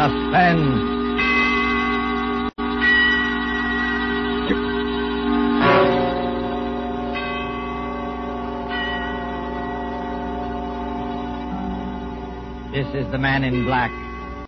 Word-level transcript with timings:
Suspense. 0.00 0.62
This 12.72 12.86
is 12.94 13.12
the 13.12 13.18
man 13.18 13.44
in 13.44 13.66
black, 13.66 13.90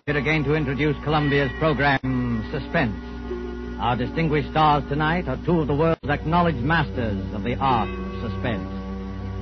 here 0.07 0.17
again 0.17 0.43
to 0.45 0.55
introduce 0.55 0.95
Columbia's 1.03 1.51
program, 1.59 2.49
Suspense. 2.51 2.95
Our 3.79 3.95
distinguished 3.95 4.49
stars 4.49 4.83
tonight 4.89 5.27
are 5.27 5.37
two 5.45 5.59
of 5.59 5.67
the 5.67 5.75
world's 5.75 6.09
acknowledged 6.09 6.63
masters 6.63 7.31
of 7.35 7.43
the 7.43 7.53
art 7.57 7.89
of 7.89 8.31
suspense. 8.31 8.67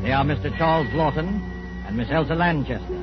They 0.03 0.11
are 0.11 0.25
Mr. 0.25 0.51
Charles 0.57 0.87
Laughton 0.87 1.39
and 1.87 1.95
Miss 1.95 2.11
Elsa 2.11 2.35
Lanchester. 2.35 3.00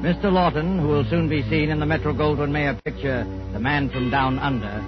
Mr. 0.00 0.26
Laughton, 0.26 0.78
who 0.80 0.86
will 0.86 1.04
soon 1.10 1.28
be 1.28 1.42
seen 1.50 1.70
in 1.70 1.80
the 1.80 1.86
Metro 1.86 2.12
Goldwyn 2.12 2.52
Mayer 2.52 2.78
picture, 2.84 3.24
The 3.52 3.58
Man 3.58 3.90
from 3.90 4.10
Down 4.10 4.38
Under, 4.38 4.80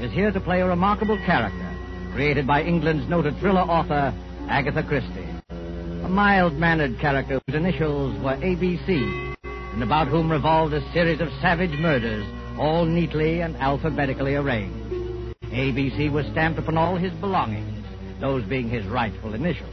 is 0.00 0.12
here 0.12 0.30
to 0.30 0.40
play 0.40 0.60
a 0.60 0.66
remarkable 0.66 1.18
character 1.26 1.68
created 2.12 2.46
by 2.46 2.62
England's 2.62 3.08
noted 3.08 3.36
thriller 3.40 3.62
author, 3.62 4.14
Agatha 4.48 4.84
Christie. 4.84 5.26
A 5.50 6.08
mild 6.08 6.52
mannered 6.52 7.00
character 7.00 7.40
whose 7.44 7.56
initials 7.56 8.16
were 8.22 8.36
ABC, 8.36 9.34
and 9.72 9.82
about 9.82 10.06
whom 10.06 10.30
revolved 10.30 10.74
a 10.74 10.92
series 10.92 11.20
of 11.20 11.28
savage 11.40 11.76
murders, 11.80 12.24
all 12.56 12.84
neatly 12.84 13.40
and 13.40 13.56
alphabetically 13.56 14.36
arranged. 14.36 15.34
ABC 15.46 16.12
was 16.12 16.24
stamped 16.26 16.60
upon 16.60 16.78
all 16.78 16.96
his 16.96 17.12
belongings, 17.14 17.84
those 18.20 18.44
being 18.44 18.68
his 18.68 18.86
rightful 18.86 19.34
initials. 19.34 19.70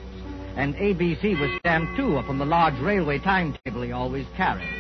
And 0.56 0.74
ABC 0.76 1.40
was 1.40 1.60
stamped, 1.60 1.96
too, 1.96 2.18
upon 2.18 2.40
the 2.40 2.46
large 2.46 2.80
railway 2.82 3.20
timetable 3.20 3.84
he 3.84 3.92
always 3.92 4.26
carried. 4.36 4.79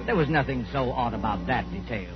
But 0.00 0.06
there 0.06 0.16
was 0.16 0.30
nothing 0.30 0.64
so 0.72 0.92
odd 0.92 1.12
about 1.12 1.46
that 1.46 1.70
detail, 1.70 2.08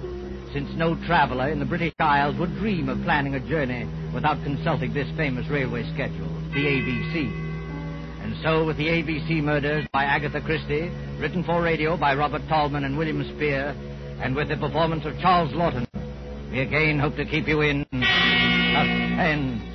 since 0.54 0.70
no 0.74 0.96
traveler 1.04 1.50
in 1.50 1.58
the 1.58 1.66
British 1.66 1.92
Isles 2.00 2.34
would 2.38 2.56
dream 2.56 2.88
of 2.88 3.02
planning 3.02 3.34
a 3.34 3.40
journey 3.40 3.86
without 4.14 4.42
consulting 4.42 4.94
this 4.94 5.06
famous 5.18 5.46
railway 5.50 5.84
schedule, 5.92 6.32
the 6.54 6.64
ABC. 6.64 7.28
And 8.22 8.36
so, 8.42 8.64
with 8.64 8.78
the 8.78 8.86
ABC 8.86 9.42
Murders 9.42 9.86
by 9.92 10.04
Agatha 10.04 10.40
Christie, 10.40 10.90
written 11.20 11.44
for 11.44 11.60
radio 11.60 11.94
by 11.98 12.14
Robert 12.14 12.48
Tallman 12.48 12.84
and 12.84 12.96
William 12.96 13.22
Spear, 13.36 13.76
and 14.22 14.34
with 14.34 14.48
the 14.48 14.56
performance 14.56 15.04
of 15.04 15.18
Charles 15.20 15.52
Laughton, 15.52 15.86
we 16.50 16.60
again 16.60 16.98
hope 16.98 17.16
to 17.16 17.26
keep 17.26 17.46
you 17.46 17.60
in 17.60 17.84
suspense. 17.92 19.73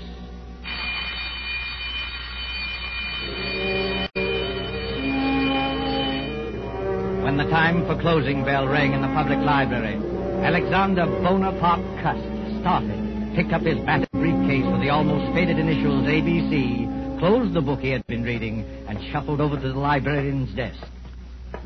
When 7.29 7.37
the 7.37 7.51
time 7.51 7.85
for 7.85 7.95
closing 8.01 8.43
bell 8.43 8.67
rang 8.67 8.91
in 8.91 9.03
the 9.03 9.07
public 9.09 9.37
library, 9.37 9.97
Alexander 10.43 11.05
Bonaparte 11.05 11.85
Cust 12.01 12.25
started, 12.59 13.35
picked 13.35 13.53
up 13.53 13.61
his 13.61 13.77
battered 13.85 14.09
briefcase 14.13 14.65
with 14.65 14.81
the 14.81 14.89
almost 14.89 15.31
faded 15.35 15.59
initials 15.59 16.07
ABC, 16.07 17.19
closed 17.19 17.53
the 17.53 17.61
book 17.61 17.81
he 17.81 17.91
had 17.91 18.03
been 18.07 18.23
reading, 18.23 18.65
and 18.87 18.97
shuffled 19.11 19.41
over 19.41 19.57
to 19.57 19.61
the 19.61 19.77
librarian's 19.77 20.55
desk. 20.55 20.83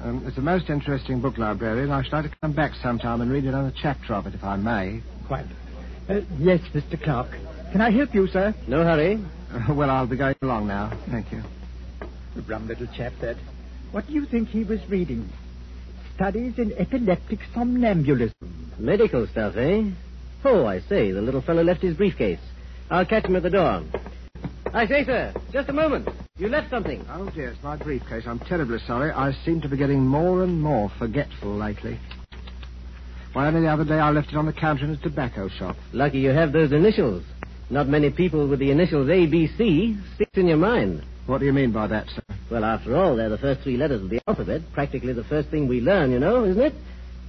Um, 0.03 0.25
it's 0.27 0.37
a 0.37 0.41
most 0.41 0.69
interesting 0.69 1.21
book, 1.21 1.37
librarian. 1.37 1.91
I 1.91 2.03
should 2.03 2.11
like 2.11 2.29
to 2.29 2.37
come 2.41 2.51
back 2.51 2.73
sometime 2.81 3.21
and 3.21 3.31
read 3.31 3.45
another 3.45 3.71
chapter 3.81 4.15
of 4.15 4.27
it, 4.27 4.35
if 4.35 4.43
I 4.43 4.57
may. 4.57 5.01
Quite. 5.27 5.45
Uh, 6.09 6.19
yes, 6.39 6.59
Mr. 6.73 7.01
Clark. 7.01 7.31
Can 7.71 7.79
I 7.79 7.89
help 7.89 8.13
you, 8.13 8.27
sir? 8.27 8.53
No 8.67 8.83
hurry. 8.83 9.23
Uh, 9.49 9.73
well, 9.73 9.89
I'll 9.89 10.07
be 10.07 10.17
going 10.17 10.35
along 10.41 10.67
now. 10.67 10.91
Thank 11.09 11.31
you. 11.31 11.41
Rum 12.49 12.67
little 12.67 12.87
chap, 12.87 13.13
that. 13.21 13.37
What 13.93 14.07
do 14.07 14.13
you 14.13 14.25
think 14.25 14.49
he 14.49 14.65
was 14.65 14.81
reading? 14.89 15.29
Studies 16.15 16.53
in 16.57 16.73
epileptic 16.73 17.39
somnambulism. 17.55 18.33
Medical 18.77 19.25
stuff, 19.27 19.55
eh? 19.55 19.83
Oh, 20.45 20.65
I 20.65 20.79
say, 20.81 21.11
the 21.11 21.21
little 21.21 21.41
fellow 21.41 21.63
left 21.63 21.81
his 21.81 21.95
briefcase. 21.97 22.39
I'll 22.91 23.05
catch 23.05 23.25
him 23.25 23.35
at 23.35 23.43
the 23.43 23.49
door. 23.49 23.83
I 24.73 24.85
say, 24.87 25.05
sir, 25.05 25.33
just 25.51 25.69
a 25.69 25.73
moment. 25.73 26.07
You 26.37 26.49
left 26.49 26.69
something. 26.69 27.03
Oh, 27.09 27.29
dear, 27.29 27.49
it's 27.49 27.63
my 27.63 27.77
briefcase. 27.77 28.23
I'm 28.27 28.39
terribly 28.39 28.77
sorry. 28.85 29.11
I 29.11 29.31
seem 29.43 29.61
to 29.61 29.69
be 29.69 29.77
getting 29.77 30.05
more 30.05 30.43
and 30.43 30.61
more 30.61 30.91
forgetful 30.99 31.55
lately. 31.55 31.99
Why, 33.33 33.47
only 33.47 33.61
the 33.61 33.67
other 33.67 33.85
day 33.85 33.99
I 33.99 34.11
left 34.11 34.29
it 34.29 34.35
on 34.35 34.45
the 34.45 34.53
counter 34.53 34.85
in 34.85 34.91
a 34.91 34.97
tobacco 34.97 35.49
shop. 35.49 35.75
Lucky 35.93 36.19
you 36.19 36.29
have 36.29 36.51
those 36.53 36.71
initials. 36.71 37.23
Not 37.71 37.87
many 37.87 38.11
people 38.11 38.47
with 38.47 38.59
the 38.59 38.69
initials 38.69 39.07
ABC 39.07 40.15
sticks 40.15 40.37
in 40.37 40.47
your 40.47 40.57
mind. 40.57 41.03
What 41.25 41.39
do 41.39 41.45
you 41.45 41.53
mean 41.53 41.71
by 41.71 41.87
that, 41.87 42.07
sir? 42.09 42.21
Well, 42.51 42.65
after 42.65 42.95
all, 42.95 43.15
they're 43.15 43.29
the 43.29 43.37
first 43.37 43.61
three 43.61 43.77
letters 43.77 44.01
of 44.01 44.09
the 44.09 44.19
alphabet. 44.27 44.61
Practically 44.73 45.13
the 45.13 45.23
first 45.23 45.49
thing 45.49 45.67
we 45.67 45.79
learn, 45.81 46.11
you 46.11 46.19
know, 46.19 46.43
isn't 46.43 46.61
it? 46.61 46.73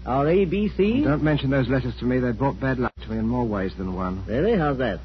Our 0.04 0.26
ABC. 0.26 1.04
Don't 1.04 1.22
mention 1.22 1.50
those 1.50 1.68
letters 1.68 1.94
to 2.00 2.04
me. 2.04 2.18
They've 2.18 2.36
brought 2.36 2.60
bad 2.60 2.78
luck 2.78 2.92
to 3.02 3.08
me 3.10 3.18
in 3.18 3.26
more 3.26 3.44
ways 3.46 3.72
than 3.78 3.94
one. 3.94 4.24
Really? 4.26 4.58
How's 4.58 4.78
that? 4.78 5.00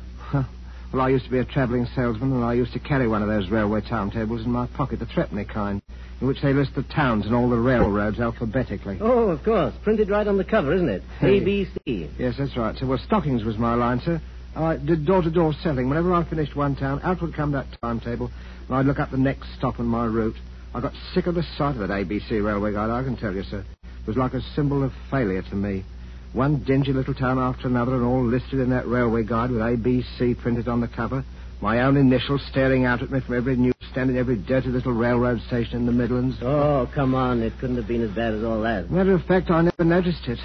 Well, 0.91 1.03
I 1.03 1.09
used 1.09 1.25
to 1.25 1.31
be 1.31 1.37
a 1.37 1.45
travelling 1.45 1.85
salesman, 1.95 2.33
and 2.33 2.43
I 2.43 2.53
used 2.53 2.73
to 2.73 2.79
carry 2.79 3.07
one 3.07 3.21
of 3.21 3.27
those 3.27 3.47
railway 3.51 3.81
timetables 3.81 4.43
in 4.43 4.49
my 4.51 4.65
pocket, 4.65 4.97
the 4.97 5.05
threepenny 5.05 5.45
kind, 5.45 5.83
in 6.19 6.25
which 6.25 6.41
they 6.41 6.51
list 6.51 6.73
the 6.75 6.81
towns 6.81 7.27
and 7.27 7.35
all 7.35 7.47
the 7.47 7.57
railroads 7.57 8.19
alphabetically. 8.19 8.97
Oh, 8.99 9.29
of 9.29 9.43
course. 9.43 9.75
Printed 9.83 10.09
right 10.09 10.25
on 10.27 10.37
the 10.39 10.43
cover, 10.43 10.73
isn't 10.73 10.89
it? 10.89 11.03
Hey. 11.19 11.41
ABC. 11.41 12.09
Yes, 12.17 12.35
that's 12.39 12.57
right, 12.57 12.75
sir. 12.75 12.87
Well, 12.87 12.97
stockings 13.05 13.43
was 13.43 13.55
my 13.59 13.75
line, 13.75 14.01
sir. 14.03 14.19
I 14.55 14.77
did 14.77 15.05
door-to-door 15.05 15.53
selling. 15.63 15.89
Whenever 15.89 16.13
I 16.13 16.23
finished 16.23 16.55
one 16.55 16.75
town, 16.75 17.01
out 17.03 17.21
would 17.21 17.35
come 17.35 17.51
that 17.51 17.67
timetable, 17.81 18.31
and 18.67 18.75
I'd 18.75 18.85
look 18.85 18.99
up 18.99 19.11
the 19.11 19.17
next 19.17 19.47
stop 19.57 19.79
on 19.79 19.85
my 19.85 20.05
route. 20.05 20.35
I 20.73 20.81
got 20.81 20.93
sick 21.13 21.27
of 21.27 21.35
the 21.35 21.43
sight 21.57 21.77
of 21.77 21.79
that 21.79 21.89
ABC 21.89 22.43
railway 22.43 22.73
guide, 22.73 22.89
I 22.89 23.03
can 23.03 23.17
tell 23.17 23.33
you, 23.33 23.43
sir. 23.43 23.63
It 23.83 24.07
was 24.07 24.17
like 24.17 24.33
a 24.33 24.41
symbol 24.55 24.83
of 24.83 24.91
failure 25.09 25.41
to 25.41 25.55
me. 25.55 25.85
One 26.33 26.63
dingy 26.63 26.93
little 26.93 27.13
town 27.13 27.39
after 27.39 27.67
another, 27.67 27.95
and 27.95 28.03
all 28.03 28.23
listed 28.23 28.59
in 28.59 28.69
that 28.69 28.87
railway 28.87 29.23
guide 29.23 29.51
with 29.51 29.61
ABC 29.61 30.39
printed 30.39 30.67
on 30.67 30.81
the 30.81 30.87
cover. 30.87 31.23
My 31.61 31.81
own 31.81 31.97
initials 31.97 32.41
staring 32.49 32.85
out 32.85 33.01
at 33.01 33.11
me 33.11 33.19
from 33.19 33.35
every 33.35 33.57
newsstand 33.57 34.09
in 34.09 34.17
every 34.17 34.37
dirty 34.37 34.69
little 34.69 34.93
railroad 34.93 35.41
station 35.47 35.77
in 35.77 35.85
the 35.85 35.91
Midlands. 35.91 36.37
Oh, 36.41 36.89
come 36.93 37.15
on. 37.15 37.41
It 37.41 37.53
couldn't 37.59 37.75
have 37.75 37.87
been 37.87 38.03
as 38.03 38.15
bad 38.15 38.33
as 38.33 38.43
all 38.43 38.61
that. 38.61 38.89
Matter 38.89 39.13
of 39.13 39.25
fact, 39.25 39.49
I 39.49 39.61
never 39.61 39.83
noticed 39.83 40.27
it 40.27 40.39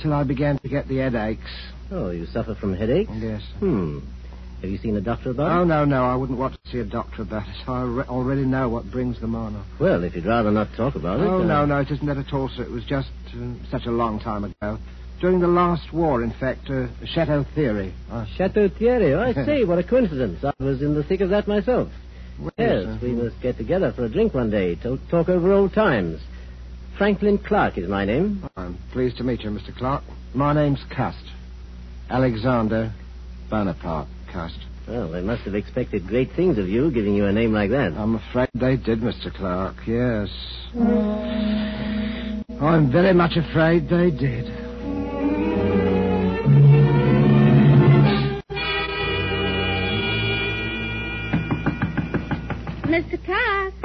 till 0.00 0.14
I 0.14 0.24
began 0.24 0.58
to 0.58 0.68
get 0.68 0.88
the 0.88 0.98
headaches. 0.98 1.50
Oh, 1.90 2.10
you 2.10 2.26
suffer 2.26 2.54
from 2.54 2.74
headaches? 2.74 3.10
Yes. 3.14 3.42
Hmm. 3.60 4.00
Have 4.60 4.70
you 4.70 4.78
seen 4.78 4.96
a 4.96 5.00
doctor 5.00 5.30
about 5.30 5.52
it? 5.52 5.60
Oh, 5.60 5.64
no, 5.64 5.84
no, 5.84 6.04
I 6.04 6.16
wouldn't 6.16 6.38
want 6.38 6.54
to 6.54 6.70
see 6.70 6.78
a 6.78 6.84
doctor 6.84 7.22
about 7.22 7.46
it. 7.46 7.68
I 7.68 7.82
re- 7.82 8.04
already 8.04 8.44
know 8.44 8.68
what 8.68 8.90
brings 8.90 9.20
them 9.20 9.34
on. 9.36 9.64
Well, 9.78 10.02
if 10.02 10.16
you'd 10.16 10.26
rather 10.26 10.50
not 10.50 10.68
talk 10.76 10.96
about 10.96 11.20
it. 11.20 11.26
Oh, 11.26 11.42
uh, 11.42 11.44
no, 11.44 11.64
no, 11.64 11.78
it 11.78 11.90
isn't 11.90 12.06
that 12.06 12.18
at 12.18 12.32
all, 12.32 12.48
sir. 12.48 12.64
It 12.64 12.70
was 12.70 12.84
just 12.84 13.10
uh, 13.34 13.54
such 13.70 13.86
a 13.86 13.90
long 13.92 14.18
time 14.18 14.44
ago. 14.44 14.78
During 15.20 15.40
the 15.40 15.48
last 15.48 15.92
war, 15.92 16.22
in 16.24 16.32
fact, 16.32 16.68
uh, 16.70 16.88
Chateau 17.04 17.44
Theory. 17.54 17.94
Uh, 18.10 18.26
Chateau 18.36 18.68
Thierry. 18.68 19.14
Oh, 19.14 19.20
I 19.20 19.32
say, 19.46 19.64
what 19.64 19.78
a 19.78 19.84
coincidence. 19.84 20.42
I 20.44 20.52
was 20.62 20.82
in 20.82 20.94
the 20.94 21.04
thick 21.04 21.20
of 21.20 21.30
that 21.30 21.46
myself. 21.46 21.92
Yes, 22.58 22.84
sir. 22.84 22.98
we 23.02 23.12
must 23.12 23.40
get 23.40 23.56
together 23.56 23.92
for 23.92 24.04
a 24.04 24.08
drink 24.08 24.34
one 24.34 24.50
day 24.50 24.74
to 24.76 24.98
talk 25.10 25.28
over 25.28 25.52
old 25.52 25.72
times. 25.72 26.20
Franklin 26.96 27.38
Clark 27.38 27.78
is 27.78 27.88
my 27.88 28.04
name. 28.04 28.48
I'm 28.56 28.78
pleased 28.92 29.18
to 29.18 29.24
meet 29.24 29.42
you, 29.42 29.50
Mr. 29.50 29.74
Clark. 29.76 30.02
My 30.34 30.52
name's 30.52 30.82
Cust. 30.90 31.24
Alexander 32.10 32.92
Bonaparte 33.50 34.08
Cust. 34.32 34.58
Well, 34.86 35.10
they 35.10 35.20
must 35.20 35.42
have 35.42 35.54
expected 35.54 36.06
great 36.06 36.32
things 36.34 36.56
of 36.56 36.68
you, 36.68 36.90
giving 36.90 37.14
you 37.14 37.26
a 37.26 37.32
name 37.32 37.52
like 37.52 37.70
that. 37.70 37.92
I'm 37.92 38.14
afraid 38.16 38.48
they 38.54 38.76
did, 38.76 39.00
Mr. 39.00 39.32
Clark, 39.34 39.76
yes. 39.86 40.30
I'm 42.60 42.90
very 42.90 43.12
much 43.12 43.36
afraid 43.36 43.88
they 43.90 44.10
did. 44.10 44.46
Mr. 52.88 53.22
Cast. 53.24 53.76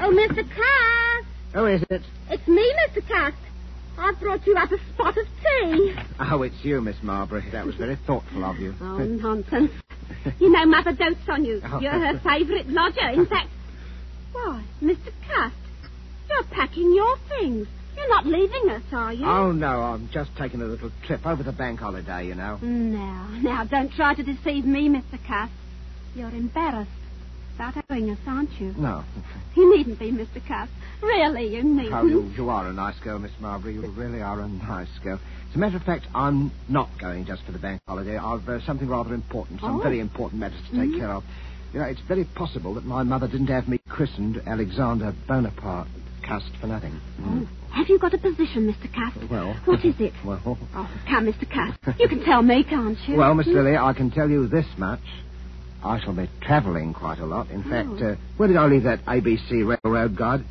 Oh, 0.00 0.10
Mr. 0.10 0.42
Cast. 0.48 1.26
Who 1.54 1.66
is 1.66 1.82
it? 1.90 2.02
It's 2.30 2.48
me, 2.48 2.72
Mr. 2.88 3.06
Cast. 3.06 3.36
I've 4.02 4.18
brought 4.18 4.44
you 4.46 4.56
up 4.56 4.72
a 4.72 4.78
spot 4.92 5.16
of 5.16 5.26
tea. 5.26 5.94
Oh, 6.18 6.42
it's 6.42 6.64
you, 6.64 6.80
Miss 6.80 6.96
Marbury. 7.02 7.48
That 7.52 7.64
was 7.64 7.76
very 7.76 7.94
thoughtful 7.94 8.44
of 8.44 8.58
you. 8.58 8.74
Oh, 8.80 8.98
nonsense. 8.98 9.70
You 10.40 10.50
know 10.50 10.66
Mother 10.66 10.92
dotes 10.92 11.28
on 11.28 11.44
you. 11.44 11.60
Oh. 11.64 11.78
You're 11.80 11.92
her 11.92 12.18
favourite 12.20 12.66
lodger. 12.66 13.08
In 13.10 13.26
fact, 13.26 13.48
why, 14.32 14.64
Mr. 14.82 15.12
Cast, 15.26 15.54
you're 16.28 16.44
packing 16.44 16.92
your 16.92 17.16
things. 17.28 17.68
You're 17.96 18.08
not 18.08 18.26
leaving 18.26 18.70
us, 18.70 18.82
are 18.92 19.12
you? 19.12 19.24
Oh, 19.24 19.52
no, 19.52 19.82
I'm 19.82 20.08
just 20.12 20.30
taking 20.36 20.62
a 20.62 20.64
little 20.64 20.90
trip 21.06 21.24
over 21.24 21.44
the 21.44 21.52
bank 21.52 21.78
holiday, 21.78 22.26
you 22.26 22.34
know. 22.34 22.56
Now, 22.60 23.28
now, 23.40 23.64
don't 23.64 23.92
try 23.92 24.14
to 24.14 24.22
deceive 24.22 24.64
me, 24.64 24.88
Mr. 24.88 25.22
Cast. 25.24 25.52
You're 26.16 26.30
embarrassed 26.30 26.90
about 27.54 27.74
owing 27.90 28.10
us, 28.10 28.18
aren't 28.26 28.50
you? 28.60 28.74
No. 28.76 29.04
You 29.54 29.76
needn't 29.76 29.98
be, 29.98 30.10
Mr. 30.10 30.44
Cast. 30.46 30.70
Really, 31.02 31.54
you 31.54 31.62
needn't. 31.62 31.94
Oh, 31.94 32.06
you, 32.06 32.22
you 32.36 32.48
are 32.48 32.66
a 32.68 32.72
nice 32.72 32.98
girl, 33.00 33.18
Miss 33.18 33.32
Marbury. 33.40 33.74
You 33.74 33.82
really 33.90 34.22
are 34.22 34.40
a 34.40 34.48
nice 34.48 34.88
girl. 35.02 35.20
As 35.50 35.54
a 35.56 35.58
matter 35.58 35.76
of 35.76 35.82
fact, 35.82 36.06
I'm 36.14 36.50
not 36.68 36.88
going 37.00 37.24
just 37.26 37.44
for 37.44 37.52
the 37.52 37.58
bank 37.58 37.80
holiday. 37.86 38.16
I've 38.16 38.48
uh, 38.48 38.60
something 38.64 38.88
rather 38.88 39.14
important, 39.14 39.60
some 39.60 39.80
Oh. 39.80 39.82
very 39.82 40.00
important 40.00 40.40
matters 40.40 40.60
to 40.70 40.76
take 40.80 40.98
care 40.98 41.10
of. 41.10 41.24
You 41.72 41.80
know, 41.80 41.86
it's 41.86 42.00
very 42.08 42.24
possible 42.24 42.74
that 42.74 42.84
my 42.84 43.02
mother 43.02 43.26
didn't 43.28 43.46
have 43.48 43.68
me 43.68 43.78
christened 43.88 44.40
Alexander 44.46 45.14
Bonaparte 45.26 45.88
Cust 46.26 46.50
for 46.60 46.66
nothing. 46.68 47.00
Mm. 47.20 47.48
Have 47.70 47.88
you 47.88 47.98
got 47.98 48.14
a 48.14 48.18
position, 48.18 48.66
Mr. 48.72 48.92
Cast? 48.92 49.30
Well. 49.30 49.54
What 49.64 49.84
is 49.84 49.94
it? 49.98 50.12
Well, 50.24 50.40
Oh, 50.46 50.90
come, 51.08 51.26
Mr. 51.26 51.50
Cast. 51.50 51.78
You 51.98 52.08
can 52.08 52.22
tell 52.24 52.42
me, 52.42 52.62
can't 52.64 52.96
you? 53.08 53.16
well, 53.16 53.34
Miss 53.34 53.46
Lily, 53.46 53.76
I 53.76 53.92
can 53.92 54.10
tell 54.10 54.28
you 54.30 54.46
this 54.46 54.66
much. 54.78 55.00
I 55.84 55.98
shall 56.00 56.14
be 56.14 56.28
travelling 56.40 56.94
quite 56.94 57.18
a 57.18 57.26
lot. 57.26 57.50
In 57.50 57.62
fact, 57.62 57.88
Oh. 58.00 58.06
uh, 58.12 58.16
where 58.36 58.48
did 58.48 58.56
I 58.56 58.66
leave 58.66 58.84
that 58.84 59.04
ABC 59.06 59.62
railroad 59.84 60.16
guide? 60.16 60.44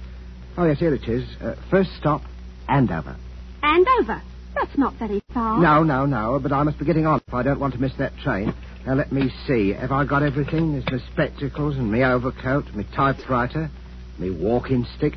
Oh, 0.57 0.65
yes, 0.65 0.79
here 0.79 0.93
it 0.93 1.07
is. 1.07 1.23
Uh, 1.41 1.55
first 1.69 1.91
stop, 1.97 2.21
Andover. 2.67 3.15
Andover. 3.63 4.21
That's 4.55 4.77
not 4.77 4.95
very 4.95 5.21
far. 5.33 5.59
No, 5.61 5.83
no, 5.83 6.05
no, 6.05 6.39
but 6.39 6.51
I 6.51 6.63
must 6.63 6.77
be 6.77 6.85
getting 6.85 7.05
on 7.05 7.21
if 7.25 7.33
I 7.33 7.43
don't 7.43 7.59
want 7.59 7.73
to 7.75 7.79
miss 7.79 7.93
that 7.95 8.17
train. 8.17 8.53
Now, 8.85 8.95
let 8.95 9.11
me 9.11 9.31
see. 9.47 9.71
Have 9.73 9.91
I 9.91 10.03
got 10.05 10.23
everything? 10.23 10.73
There's 10.73 10.85
my 10.91 10.99
spectacles 11.13 11.77
and 11.77 11.89
my 11.91 12.03
overcoat, 12.03 12.65
my 12.73 12.83
typewriter, 12.95 13.69
my 14.17 14.29
walking 14.29 14.85
stick. 14.97 15.13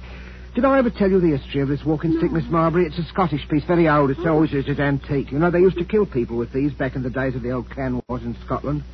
Did 0.55 0.65
I 0.65 0.79
ever 0.79 0.91
tell 0.91 1.11
you 1.11 1.19
the 1.21 1.37
history 1.37 1.63
of 1.63 1.69
this 1.69 1.85
walking 1.85 2.17
stick, 2.19 2.31
Miss 2.31 2.45
Marbury? 2.49 2.87
It's 2.87 2.99
a 2.99 3.05
Scottish 3.07 3.49
piece, 3.49 3.65
very 3.65 3.89
old. 3.89 4.11
It's 4.13 4.25
always 4.25 4.53
used 4.53 4.69
as 4.69 4.79
antique. 4.79 5.33
You 5.33 5.41
know, 5.41 5.51
they 5.51 5.59
used 5.59 5.79
to 5.79 5.85
kill 5.85 6.07
people 6.07 6.37
with 6.37 6.53
these 6.53 6.73
back 6.73 6.95
in 6.95 7.03
the 7.03 7.11
days 7.11 7.35
of 7.35 7.43
the 7.43 7.51
old 7.51 7.69
clan 7.71 8.01
wars 8.07 8.23
in 8.23 8.37
Scotland. 8.45 8.85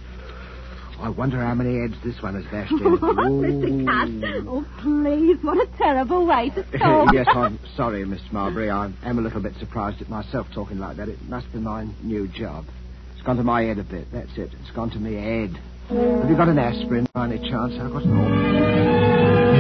I 1.01 1.09
wonder 1.09 1.39
how 1.39 1.55
many 1.55 1.81
heads 1.81 1.95
this 2.05 2.21
one 2.23 2.35
has 2.35 2.45
bashed 2.53 2.73
in. 2.73 2.79
Mr. 2.99 3.85
Cast. 3.87 4.47
Oh, 4.49 4.65
please. 4.83 5.39
What 5.43 5.57
a 5.57 5.67
terrible 5.79 6.27
way 6.27 6.51
to 6.51 6.63
talk. 6.79 7.09
yes, 7.15 7.27
I'm 7.35 7.59
sorry, 7.77 8.05
Miss 8.05 8.21
Marbury. 8.33 8.71
I 8.71 8.93
am 9.05 9.19
a 9.19 9.23
little 9.23 9.41
bit 9.41 9.55
surprised 9.59 10.03
at 10.03 10.09
myself 10.11 10.47
talking 10.55 10.79
like 10.79 10.97
that. 10.99 11.09
It 11.09 11.23
must 11.23 11.51
be 11.53 11.59
my 11.59 11.87
new 12.03 12.29
job. 12.29 12.67
It's 13.15 13.23
gone 13.23 13.37
to 13.37 13.43
my 13.43 13.63
head 13.63 13.79
a 13.79 13.85
bit. 13.85 14.09
That's 14.13 14.31
it. 14.37 14.51
It's 14.61 14.71
gone 14.73 14.91
to 14.91 14.99
me 14.99 15.15
head. 15.15 15.59
Have 15.89 16.31
you 16.31 16.37
got 16.37 16.49
an 16.49 16.59
aspirin 16.59 17.07
by 17.15 17.27
any 17.27 17.39
chance? 17.39 17.73
I've 17.81 17.93
got 17.93 18.03
an 18.05 18.17
all. 18.17 19.51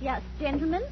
Yes, 0.00 0.22
gentlemen. 0.40 0.82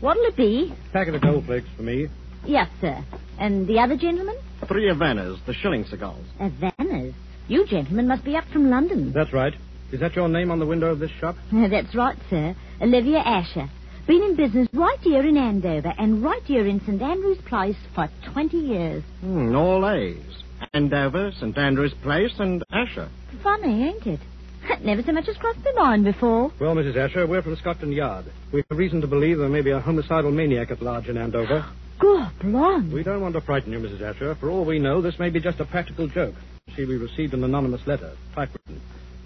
What'll 0.00 0.24
it 0.24 0.36
be? 0.36 0.74
Packet 0.92 1.14
of 1.14 1.22
gold 1.22 1.46
flakes 1.46 1.66
for 1.76 1.82
me. 1.82 2.08
Yes, 2.46 2.68
sir. 2.80 3.02
And 3.38 3.66
the 3.66 3.78
other 3.78 3.96
gentleman? 3.96 4.36
Three 4.68 4.88
Havanas, 4.88 5.44
the 5.46 5.54
shilling 5.54 5.84
cigars. 5.84 6.24
Havana's. 6.38 7.14
You 7.48 7.66
gentlemen 7.66 8.08
must 8.08 8.24
be 8.24 8.36
up 8.36 8.44
from 8.52 8.70
London. 8.70 9.12
That's 9.12 9.32
right. 9.32 9.54
Is 9.92 10.00
that 10.00 10.16
your 10.16 10.28
name 10.28 10.50
on 10.50 10.58
the 10.58 10.66
window 10.66 10.90
of 10.90 10.98
this 10.98 11.10
shop? 11.20 11.36
That's 11.52 11.94
right, 11.94 12.16
sir. 12.30 12.54
Olivia 12.80 13.18
Asher. 13.18 13.68
Been 14.06 14.22
in 14.22 14.36
business 14.36 14.68
right 14.74 14.98
here 15.00 15.26
in 15.26 15.36
Andover 15.36 15.92
and 15.98 16.22
right 16.22 16.42
here 16.42 16.66
in 16.66 16.80
St. 16.80 17.00
Andrew's 17.00 17.40
Place 17.46 17.76
for 17.94 18.08
20 18.32 18.56
years. 18.56 19.02
Hmm, 19.20 19.54
all 19.54 19.88
A's. 19.88 20.42
Andover, 20.74 21.32
St. 21.38 21.56
Andrew's 21.56 21.94
Place, 22.02 22.34
and 22.38 22.62
Asher. 22.70 23.08
Funny, 23.42 23.84
ain't 23.88 24.06
it? 24.06 24.20
Never 24.82 25.02
so 25.02 25.12
much 25.12 25.28
as 25.28 25.36
crossed 25.36 25.60
my 25.64 25.72
mind 25.72 26.04
before. 26.04 26.52
Well, 26.60 26.74
Mrs. 26.74 26.96
Asher, 26.96 27.26
we're 27.26 27.42
from 27.42 27.56
Scotland 27.56 27.94
Yard. 27.94 28.26
We 28.52 28.62
have 28.68 28.78
reason 28.78 29.00
to 29.00 29.06
believe 29.06 29.38
there 29.38 29.48
may 29.48 29.62
be 29.62 29.70
a 29.70 29.80
homicidal 29.80 30.30
maniac 30.30 30.70
at 30.70 30.82
large 30.82 31.08
in 31.08 31.16
Andover. 31.16 31.66
God, 31.98 32.32
blimey. 32.40 32.92
We 32.92 33.02
don't 33.02 33.20
want 33.20 33.34
to 33.34 33.40
frighten 33.40 33.72
you, 33.72 33.78
Mrs. 33.78 34.00
Asher. 34.00 34.34
For 34.34 34.50
all 34.50 34.64
we 34.64 34.78
know, 34.78 35.00
this 35.00 35.18
may 35.18 35.30
be 35.30 35.40
just 35.40 35.60
a 35.60 35.64
practical 35.64 36.08
joke. 36.08 36.34
See, 36.76 36.84
we 36.84 36.96
received 36.96 37.34
an 37.34 37.44
anonymous 37.44 37.86
letter, 37.86 38.12
typewritten, 38.34 38.80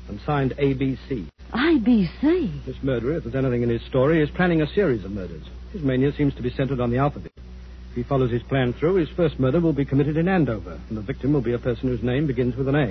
and 0.09 0.21
signed 0.27 0.53
ABC. 0.59 1.27
IBC. 1.53 2.65
This 2.67 2.77
murderer, 2.83 3.17
if 3.17 3.25
there's 3.25 3.35
anything 3.35 3.63
in 3.63 3.69
his 3.71 3.83
story, 3.83 4.23
is 4.23 4.31
planning 4.31 4.61
a 4.61 4.67
series 4.67 5.05
of 5.05 5.13
murders. 5.13 5.45
His 5.73 5.83
mania 5.83 6.13
seems 6.13 6.35
to 6.35 6.43
be 6.43 6.51
centered 6.51 6.81
on 6.81 6.91
the 6.91 6.99
alphabet. 6.99 7.33
If 7.91 7.95
he 7.95 8.03
follows 8.03 8.31
his 8.31 8.43
plan 8.43 8.75
through, 8.75 8.97
his 8.97 9.09
first 9.11 9.41
murder 9.41 9.61
will 9.61 9.73
be 9.73 9.85
committed 9.85 10.17
in 10.17 10.29
Andover, 10.29 10.79
and 10.89 10.99
the 10.99 11.03
victim 11.03 11.33
will 11.33 11.41
be 11.41 11.55
a 11.55 11.59
person 11.59 11.89
whose 11.89 12.03
name 12.03 12.27
begins 12.27 12.55
with 12.55 12.69
an 12.69 12.75
A. 12.75 12.89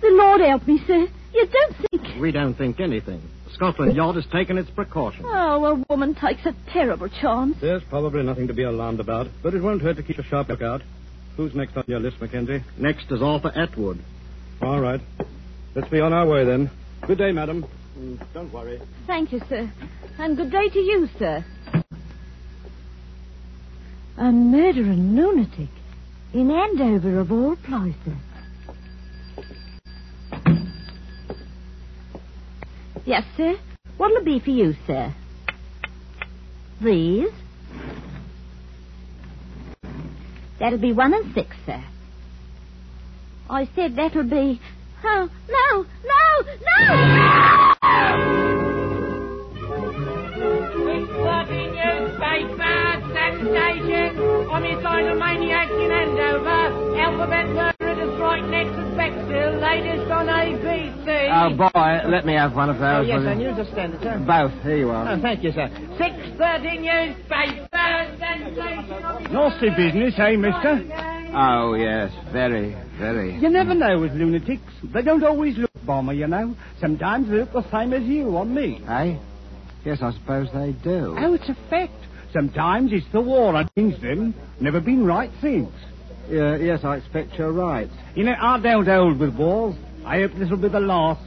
The 0.00 0.10
Lord 0.10 0.40
help 0.40 0.66
me, 0.66 0.82
sir. 0.86 1.08
You 1.32 1.46
don't 1.46 1.76
think... 1.76 2.20
We 2.20 2.32
don't 2.32 2.54
think 2.54 2.80
anything. 2.80 3.22
Scotland 3.54 3.94
Yard 3.96 4.16
has 4.16 4.24
taken 4.32 4.56
its 4.58 4.70
precautions. 4.70 5.26
Oh, 5.28 5.64
a 5.64 5.84
woman 5.92 6.14
takes 6.14 6.44
a 6.46 6.54
terrible 6.72 7.08
chance. 7.08 7.56
There's 7.60 7.82
probably 7.90 8.22
nothing 8.22 8.46
to 8.48 8.54
be 8.54 8.62
alarmed 8.62 9.00
about, 9.00 9.26
but 9.42 9.54
it 9.54 9.62
won't 9.62 9.82
hurt 9.82 9.96
to 9.96 10.02
keep 10.02 10.18
a 10.18 10.22
sharp 10.24 10.48
lookout. 10.48 10.82
Who's 11.36 11.54
next 11.54 11.76
on 11.76 11.84
your 11.86 12.00
list, 12.00 12.20
Mackenzie? 12.20 12.62
Next 12.78 13.10
is 13.10 13.22
Arthur 13.22 13.52
Atwood. 13.54 13.98
All 14.62 14.80
right. 14.80 15.00
Let's 15.74 15.88
be 15.88 16.00
on 16.00 16.12
our 16.12 16.26
way 16.26 16.44
then. 16.44 16.70
Good 17.06 17.18
day, 17.18 17.32
madam. 17.32 17.64
Mm, 17.98 18.18
Don't 18.34 18.52
worry. 18.52 18.80
Thank 19.06 19.32
you, 19.32 19.40
sir. 19.48 19.70
And 20.18 20.36
good 20.36 20.50
day 20.50 20.68
to 20.68 20.78
you, 20.78 21.08
sir. 21.18 21.44
A 24.18 24.30
murdering 24.30 25.16
lunatic 25.16 25.68
in 26.34 26.50
Andover, 26.50 27.18
of 27.20 27.32
all 27.32 27.56
places. 27.56 28.18
Yes, 33.06 33.24
sir. 33.36 33.56
What'll 33.96 34.18
it 34.18 34.24
be 34.24 34.40
for 34.40 34.50
you, 34.50 34.74
sir? 34.86 35.14
These? 36.82 37.28
That'll 40.58 40.78
be 40.78 40.92
one 40.92 41.14
and 41.14 41.34
six, 41.34 41.56
sir. 41.66 41.82
I 43.48 43.68
said 43.74 43.96
that'll 43.96 44.24
be. 44.24 44.60
Oh, 45.04 45.28
no, 45.48 45.86
no, 46.04 46.42
no! 46.66 47.74
It's 50.92 51.10
working 51.10 51.72
newspaper, 51.74 52.78
sensation, 53.14 54.16
homicidal 54.48 55.16
maniacs 55.18 55.72
in 55.72 55.90
Andover, 55.90 56.98
alphabet 57.00 57.48
murder 57.48 58.02
at 58.02 58.20
right 58.20 58.44
next 58.50 58.69
to 59.00 59.16
Bexhill, 59.16 59.60
latest 59.60 60.10
on 60.10 60.26
ABC. 60.26 61.28
Oh, 61.32 61.56
boy, 61.56 62.10
let 62.10 62.26
me 62.26 62.34
have 62.34 62.54
one 62.54 62.70
of 62.70 62.78
those. 62.78 62.84
Oh, 62.84 63.00
yes, 63.02 63.18
will 63.18 63.24
sir, 63.24 63.32
you? 63.32 63.52
newsstand, 63.52 63.98
sir. 64.02 64.24
Both. 64.26 64.62
Here 64.62 64.76
you 64.76 64.90
are. 64.90 65.12
Oh, 65.12 65.22
thank 65.22 65.42
you, 65.42 65.52
sir. 65.52 65.68
6.30 65.98 66.80
newspaper, 66.80 68.16
sensation, 68.18 69.32
Nasty 69.32 69.70
business, 69.70 70.14
eh, 70.18 70.36
mister? 70.36 71.30
Oh, 71.32 71.74
yes. 71.74 72.12
Very, 72.32 72.76
very. 72.98 73.38
You 73.38 73.48
never 73.48 73.74
know 73.74 74.00
with 74.00 74.12
lunatics. 74.12 74.62
They 74.92 75.02
don't 75.02 75.24
always 75.24 75.56
look 75.56 75.70
bomber, 75.86 76.12
you 76.12 76.26
know. 76.26 76.56
Sometimes 76.80 77.28
they 77.28 77.36
look 77.36 77.52
the 77.52 77.70
same 77.70 77.92
as 77.92 78.02
you 78.02 78.36
on 78.36 78.54
me. 78.54 78.82
Eh? 78.88 79.16
Yes, 79.84 80.02
I 80.02 80.12
suppose 80.12 80.48
they 80.52 80.72
do. 80.82 81.16
Oh, 81.18 81.34
it's 81.34 81.48
a 81.48 81.56
fact. 81.70 81.92
Sometimes 82.32 82.92
it's 82.92 83.10
the 83.12 83.20
war 83.20 83.52
that 83.54 83.74
brings 83.74 84.00
them. 84.00 84.34
Never 84.60 84.80
been 84.80 85.04
right 85.06 85.30
since. 85.40 85.70
Yeah, 86.30 86.56
yes, 86.56 86.84
I 86.84 86.96
expect 86.96 87.34
you're 87.36 87.52
right. 87.52 87.90
You 88.14 88.22
know, 88.22 88.36
I 88.40 88.60
don't 88.60 88.86
hold 88.86 89.18
with 89.18 89.34
wars. 89.34 89.74
I 90.04 90.20
hope 90.20 90.32
this'll 90.38 90.56
be 90.56 90.68
the 90.68 90.78
last. 90.78 91.20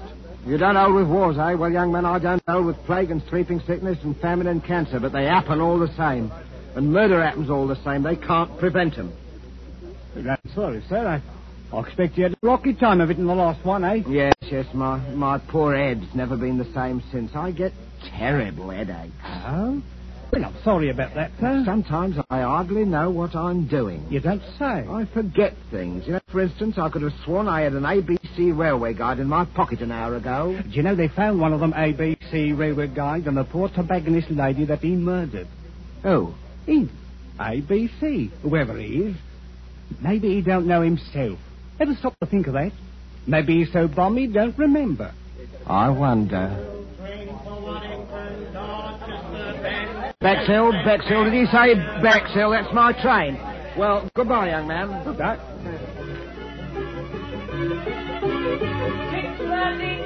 You 0.46 0.58
don't 0.58 0.78
hold 0.78 0.96
with 0.96 1.08
wars, 1.08 1.38
eh? 1.38 1.56
Well, 1.56 1.70
young 1.70 1.92
man, 1.92 2.06
I 2.06 2.20
don't 2.20 2.42
hold 2.48 2.68
with 2.68 2.78
plague 2.86 3.12
and 3.12 3.22
sleeping 3.30 3.62
sickness 3.68 3.98
and 4.04 4.18
famine 4.20 4.48
and 4.48 4.64
cancer, 4.64 5.02
but 5.02 5.12
they 5.12 5.26
happen 5.26 5.60
all 5.60 5.78
the 5.78 5.94
same. 5.98 6.32
And 6.76 6.94
murder 6.94 7.22
happens 7.22 7.50
all 7.50 7.68
the 7.68 7.82
same. 7.84 8.04
They 8.04 8.16
can't 8.16 8.58
prevent 8.60 8.96
them. 8.96 9.12
I'm 10.16 10.38
sorry, 10.56 10.82
sir. 10.88 11.22
I 11.74 11.80
expect 11.82 12.18
you 12.18 12.24
had 12.24 12.34
a 12.34 12.38
rocky 12.42 12.74
time 12.74 13.02
of 13.02 13.10
it 13.10 13.18
in 13.18 13.26
the 13.26 13.36
last 13.36 13.66
one, 13.66 13.84
eh? 13.84 14.04
Yes, 14.08 14.36
yes, 14.44 14.66
my, 14.74 15.00
my 15.10 15.38
poor 15.38 15.76
head's 15.76 16.06
never 16.16 16.38
been 16.38 16.58
the 16.58 16.72
same 16.74 17.04
since. 17.12 17.32
I 17.36 17.52
get 17.52 17.74
terrible 18.18 18.70
headaches. 18.70 19.12
Oh? 19.24 19.82
Well, 20.34 20.46
I'm 20.46 20.64
sorry 20.64 20.90
about 20.90 21.14
that, 21.14 21.30
sir. 21.40 21.62
Sometimes 21.64 22.18
I 22.32 22.42
hardly 22.42 22.86
know 22.86 23.12
what 23.12 23.36
I'm 23.36 23.68
doing. 23.68 24.04
You 24.10 24.20
don't 24.20 24.42
say. 24.58 24.66
I 24.66 25.08
forget 25.14 25.54
things. 25.70 26.08
You 26.08 26.14
know, 26.14 26.20
for 26.32 26.42
instance, 26.42 26.80
I 26.80 26.90
could 26.90 27.04
have 27.04 27.14
sworn 27.24 27.48
I 27.48 27.62
had 27.62 27.74
an 27.74 27.84
ABC 27.84 28.58
railway 28.58 28.96
guide 28.96 29.20
in 29.20 29.28
my 29.28 29.46
pocket 29.46 29.82
an 29.82 29.92
hour 29.92 30.16
ago. 30.16 30.60
Do 30.60 30.70
you 30.72 30.82
know 30.82 30.96
they 30.96 31.08
found 31.08 31.40
one 31.40 31.54
of 31.54 31.60
them 31.60 31.72
ABC 31.72 32.58
railway 32.58 32.88
guides 32.88 33.28
on 33.28 33.36
the 33.36 33.44
poor 33.44 33.70
tobacconist 33.70 34.32
lady 34.32 34.66
that 34.66 34.80
he 34.80 34.96
murdered? 34.96 35.48
Oh, 36.04 36.36
He. 36.66 36.90
ABC, 37.40 38.32
whoever 38.42 38.76
he 38.76 39.04
is. 39.04 39.16
Maybe 40.02 40.34
he 40.34 40.42
don't 40.42 40.66
know 40.66 40.82
himself. 40.82 41.38
Ever 41.80 41.94
stop 41.94 42.18
to 42.22 42.26
think 42.26 42.48
of 42.48 42.54
that? 42.54 42.72
Maybe 43.28 43.64
he's 43.64 43.72
so 43.72 43.88
bum 43.88 44.18
he 44.18 44.26
don't 44.26 44.58
remember. 44.58 45.14
I 45.68 45.90
wonder. 45.90 46.73
Bexhill, 50.24 50.72
Bexhill. 50.86 51.26
Did 51.26 51.34
he 51.34 51.46
say 51.48 51.76
Bexhill? 52.02 52.52
That's 52.52 52.74
my 52.74 52.94
train. 53.04 53.36
Well, 53.78 54.10
goodbye, 54.16 54.50
young 54.50 54.68
man. 54.68 55.04
Goodbye. 55.04 55.38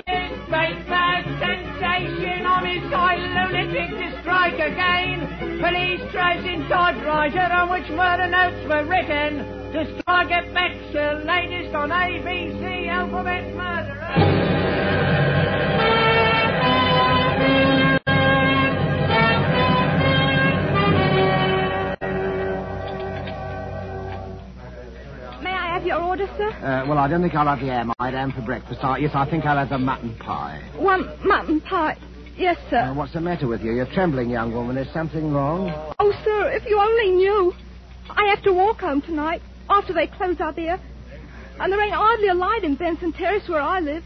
Newspaper 0.08 1.24
sensation 1.38 2.46
on 2.46 2.66
his 2.66 2.82
side, 2.90 3.20
lunatic 3.20 3.90
to 3.92 4.22
strike 4.22 4.56
again. 4.56 5.28
Police 5.62 6.02
tracing 6.12 6.68
typewriter 6.68 7.54
on 7.54 7.70
which 7.70 7.88
murder 7.92 8.28
notes 8.28 8.66
were 8.68 8.86
written. 8.86 9.72
To 9.74 10.02
strike 10.02 10.32
at 10.32 10.52
Bexhill, 10.54 11.26
latest 11.26 11.76
on 11.76 11.90
ABC 11.90 12.88
Alphabet 12.90 13.54
Murderer. 13.54 14.57
Sir? 26.38 26.50
Uh, 26.50 26.88
well, 26.88 26.98
I 26.98 27.08
don't 27.08 27.22
think 27.22 27.36
I'll 27.36 27.48
have 27.48 27.60
the 27.60 27.67
ham. 27.67 27.91
I'd 28.00 28.13
ham 28.13 28.32
for 28.32 28.41
breakfast. 28.41 28.79
I, 28.84 28.98
yes, 28.98 29.12
I 29.13 29.29
think 29.29 29.46
I'll 29.46 29.58
have 29.58 29.70
the 29.70 29.77
mutton 29.77 30.15
pie. 30.17 30.62
One 30.77 31.10
mutton 31.25 31.62
pie. 31.62 31.98
Yes, 32.38 32.58
sir. 32.70 32.77
Uh, 32.77 32.94
what's 32.94 33.13
the 33.13 33.22
matter 33.22 33.48
with 33.48 33.62
you? 33.62 33.74
You're 33.74 33.91
trembling, 33.94 34.29
young 34.29 34.53
woman. 34.53 34.77
Is 34.77 34.91
something 34.94 35.34
wrong? 35.34 35.70
Oh, 36.00 36.13
sir, 36.24 36.51
if 36.51 36.65
you 36.65 36.79
only 36.79 37.12
knew. 37.15 37.53
I 38.10 38.27
have 38.29 38.44
to 38.44 38.53
walk 38.53 38.79
home 38.79 39.01
tonight 39.01 39.41
after 39.70 39.94
they 39.94 40.08
close 40.08 40.39
up 40.39 40.56
here. 40.56 40.79
And 41.60 41.74
there 41.74 41.82
ain't 41.82 41.94
hardly 41.94 42.27
a 42.27 42.34
light 42.36 42.63
in 42.63 42.75
Benson 42.75 43.12
Terrace 43.12 43.50
where 43.50 43.62
I 43.62 43.79
live. 43.79 44.03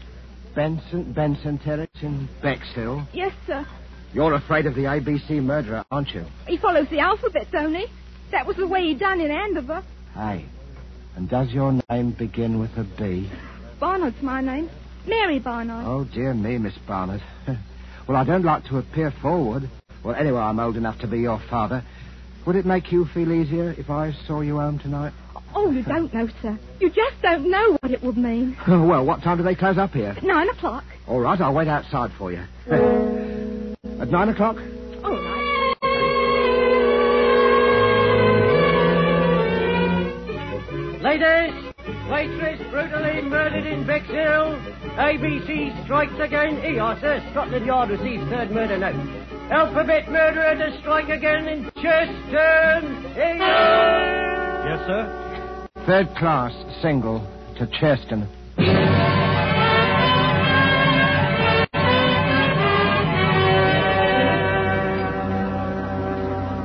Benson, 0.54 1.12
Benson 1.12 1.58
Terrace 1.58 1.88
in 2.00 2.28
Bexhill. 2.42 3.06
Yes, 3.12 3.32
sir. 3.46 3.66
You're 4.14 4.34
afraid 4.34 4.66
of 4.66 4.74
the 4.74 4.82
ABC 4.82 5.42
murderer, 5.42 5.84
aren't 5.90 6.08
you? 6.10 6.24
He 6.46 6.56
follows 6.58 6.86
the 6.90 6.98
alphabet, 7.00 7.48
don't 7.52 7.74
he? 7.74 7.86
That 8.30 8.46
was 8.46 8.56
the 8.56 8.66
way 8.66 8.82
he 8.82 8.94
done 8.94 9.20
in 9.20 9.30
Andover. 9.30 9.82
Hey. 10.14 10.46
And 11.16 11.28
does 11.28 11.50
your 11.52 11.78
name 11.90 12.12
begin 12.12 12.58
with 12.58 12.70
a 12.76 12.84
B? 12.98 13.30
Barnard's 13.78 14.22
my 14.22 14.40
name. 14.40 14.70
Mary 15.06 15.38
Barnard. 15.38 15.84
Oh, 15.86 16.04
dear 16.04 16.32
me, 16.32 16.58
Miss 16.58 16.74
Barnard. 16.86 17.22
well, 18.08 18.16
I 18.16 18.24
don't 18.24 18.44
like 18.44 18.64
to 18.66 18.78
appear 18.78 19.10
forward. 19.20 19.68
Well, 20.04 20.14
anyway, 20.14 20.40
I'm 20.40 20.58
old 20.60 20.76
enough 20.76 20.98
to 21.00 21.06
be 21.06 21.18
your 21.20 21.40
father. 21.50 21.84
Would 22.46 22.56
it 22.56 22.66
make 22.66 22.90
you 22.90 23.04
feel 23.06 23.32
easier 23.32 23.74
if 23.78 23.90
I 23.90 24.12
saw 24.26 24.40
you 24.40 24.56
home 24.56 24.78
tonight? 24.78 25.12
Oh, 25.54 25.70
you 25.70 25.82
don't 25.82 26.12
know, 26.14 26.28
sir. 26.40 26.58
You 26.80 26.90
just 26.90 27.20
don't 27.20 27.50
know 27.50 27.76
what 27.80 27.92
it 27.92 28.02
would 28.02 28.16
mean. 28.16 28.56
Oh, 28.66 28.86
well, 28.86 29.04
what 29.04 29.22
time 29.22 29.38
do 29.38 29.44
they 29.44 29.54
close 29.54 29.78
up 29.78 29.92
here? 29.92 30.16
Nine 30.22 30.48
o'clock. 30.48 30.84
All 31.06 31.20
right, 31.20 31.40
I'll 31.40 31.54
wait 31.54 31.68
outside 31.68 32.10
for 32.18 32.32
you. 32.32 32.42
At 34.00 34.08
nine 34.08 34.28
o'clock? 34.28 34.56
Ladies, 41.12 41.74
waitress 42.10 42.58
brutally 42.70 43.20
murdered 43.20 43.66
in 43.66 43.86
Bexhill. 43.86 44.56
ABC 44.96 45.84
strikes 45.84 46.14
again. 46.18 46.56
EOSA, 46.62 47.30
Scotland 47.32 47.66
Yard 47.66 47.90
receives 47.90 48.24
third 48.30 48.50
murder 48.50 48.78
note. 48.78 48.94
Alphabet 49.50 50.10
murderer 50.10 50.54
to 50.54 50.80
strike 50.80 51.10
again 51.10 51.48
in 51.48 51.64
Churston. 51.72 53.14
Yes, 54.64 54.86
sir. 54.86 55.68
Third 55.84 56.08
class, 56.16 56.54
single, 56.80 57.20
to 57.58 57.66
Churston. 57.66 58.26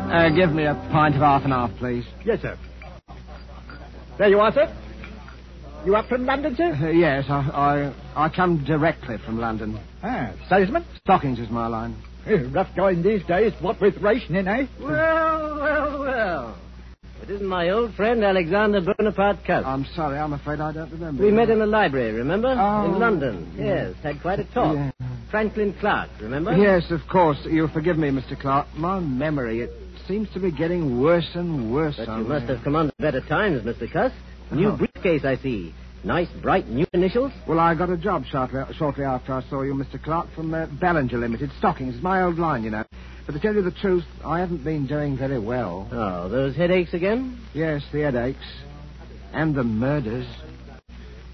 Uh, 0.10 0.30
give 0.30 0.54
me 0.54 0.64
a 0.64 0.74
pint 0.94 1.16
of 1.16 1.22
half 1.22 1.44
and 1.44 1.52
half, 1.52 1.70
please. 1.80 2.06
Yes, 2.24 2.42
sir. 2.42 2.58
There 4.18 4.30
you 4.30 4.40
are, 4.40 4.52
sir. 4.52 4.76
You 5.86 5.96
up 5.96 6.08
from 6.08 6.26
London, 6.26 6.56
sir? 6.56 6.74
Uh, 6.74 6.90
yes, 6.90 7.26
I, 7.30 7.94
I 8.16 8.26
I 8.26 8.30
come 8.30 8.64
directly 8.66 9.18
from 9.24 9.40
London. 9.40 9.80
Ah, 10.04 10.34
salesman? 10.50 10.84
Stockings 11.04 11.40
is 11.40 11.50
my 11.50 11.68
line. 11.68 11.96
Eh, 12.26 12.44
rough 12.52 12.76
going 12.76 13.04
these 13.04 13.24
days, 13.26 13.54
what 13.62 13.80
with 13.80 13.96
rationing, 14.02 14.48
eh? 14.48 14.66
Well, 14.82 15.58
well, 15.60 16.00
well. 16.00 16.58
It 17.22 17.30
isn't 17.30 17.48
my 17.48 17.70
old 17.70 17.94
friend 17.94 18.24
Alexander 18.24 18.82
Bonaparte 18.82 19.46
Cust. 19.46 19.66
I'm 19.66 19.86
sorry, 19.96 20.18
I'm 20.18 20.34
afraid 20.34 20.60
I 20.60 20.74
don't 20.74 20.92
remember. 20.92 21.24
we 21.24 21.32
met 21.32 21.50
in 21.50 21.60
the 21.60 21.66
library, 21.66 22.12
remember? 22.12 22.56
Oh. 22.58 22.86
In 22.86 23.00
London. 23.00 23.54
Yes, 23.58 23.96
had 24.04 24.22
quite 24.22 24.40
a 24.40 24.46
talk. 24.46 24.76
Yeah. 24.76 24.92
Franklin 25.32 25.74
Clark, 25.80 26.10
remember? 26.22 26.56
Yes, 26.58 26.90
of 26.90 27.02
course. 27.10 27.38
You'll 27.50 27.68
forgive 27.70 27.98
me, 27.98 28.10
Mr. 28.10 28.40
Clark. 28.40 28.68
My 28.76 29.00
memory, 29.00 29.62
it 29.62 29.72
seems 30.08 30.30
to 30.34 30.40
be 30.40 30.52
getting 30.52 31.02
worse 31.02 31.30
and 31.36 31.72
worse. 31.74 31.96
But 31.98 32.08
you 32.18 32.24
must 32.26 32.46
have 32.48 32.64
come 32.64 32.76
under 32.76 32.94
better 33.00 33.22
times, 33.22 33.64
Mr. 33.64 33.92
Cust. 33.92 34.16
New 34.52 34.70
Oh. 34.70 34.78
briefcase, 34.78 35.26
I 35.26 35.36
see. 35.38 35.74
Nice, 36.04 36.30
bright, 36.42 36.70
new 36.70 36.86
initials. 36.94 37.32
Well, 37.48 37.60
I 37.60 37.76
got 37.76 37.90
a 37.90 37.98
job 37.98 38.24
shortly, 38.26 38.62
shortly 38.78 39.04
after 39.04 39.34
I 39.34 39.42
saw 39.50 39.64
you, 39.64 39.74
Mr. 39.74 40.02
Clark, 40.02 40.28
from 40.36 40.54
uh, 40.54 40.68
Ballinger 40.68 41.18
Limited. 41.18 41.52
Stockings 41.58 41.96
is 41.96 42.02
my 42.02 42.22
old 42.22 42.38
line, 42.40 42.64
you 42.64 42.70
know. 42.70 42.86
But 43.26 43.34
to 43.34 43.40
tell 43.40 43.54
you 43.54 43.62
the 43.62 43.72
truth, 43.72 44.06
I 44.24 44.40
haven't 44.40 44.64
been 44.64 44.88
doing 44.88 45.18
very 45.18 45.40
well. 45.40 45.88
Oh, 45.92 46.30
those 46.30 46.56
headaches 46.56 46.94
again? 46.94 47.40
Yes, 47.54 47.84
the 47.92 48.02
headaches. 48.02 48.46
And 49.34 49.54
the 49.54 49.64
murders. 49.64 50.28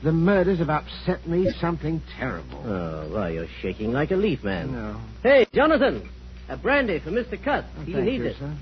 The 0.04 0.12
murders 0.12 0.60
have 0.60 0.70
upset 0.70 1.28
me 1.28 1.50
something 1.62 2.02
terrible. 2.18 2.58
Oh, 2.66 3.10
why, 3.14 3.30
you're 3.30 3.48
shaking 3.62 3.92
like 3.94 4.12
a 4.12 4.16
leaf, 4.16 4.44
man. 4.44 4.72
No. 4.72 5.00
Hey, 5.22 5.46
Jonathan! 5.54 6.10
A 6.50 6.58
brandy 6.58 7.00
for 7.00 7.12
Mr. 7.12 7.42
Cust. 7.42 7.68
he 7.86 7.94
needs 7.94 8.24
you, 8.24 8.30
it. 8.30 8.36
sir. 8.38 8.56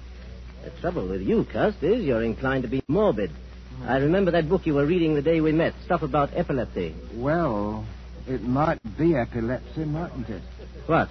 The 0.64 0.70
trouble 0.82 1.08
with 1.08 1.22
you, 1.22 1.46
Cust, 1.52 1.82
is 1.82 2.04
you're 2.04 2.24
inclined 2.24 2.64
to 2.64 2.70
be 2.70 2.84
morbid. 2.88 3.32
I 3.86 3.98
remember 3.98 4.32
that 4.32 4.48
book 4.48 4.68
you 4.68 4.76
were 4.76 4.86
reading 4.86 5.16
the 5.16 5.22
day 5.24 5.42
we 5.42 5.52
met, 5.52 5.74
stuff 5.86 6.04
about 6.04 6.30
epilepsy. 6.36 6.94
Well, 7.16 7.86
it 8.28 8.44
might 8.44 8.80
be 8.98 9.16
epilepsy, 9.16 9.86
mightn't 9.86 10.30
it? 10.30 10.44
What? 10.86 11.10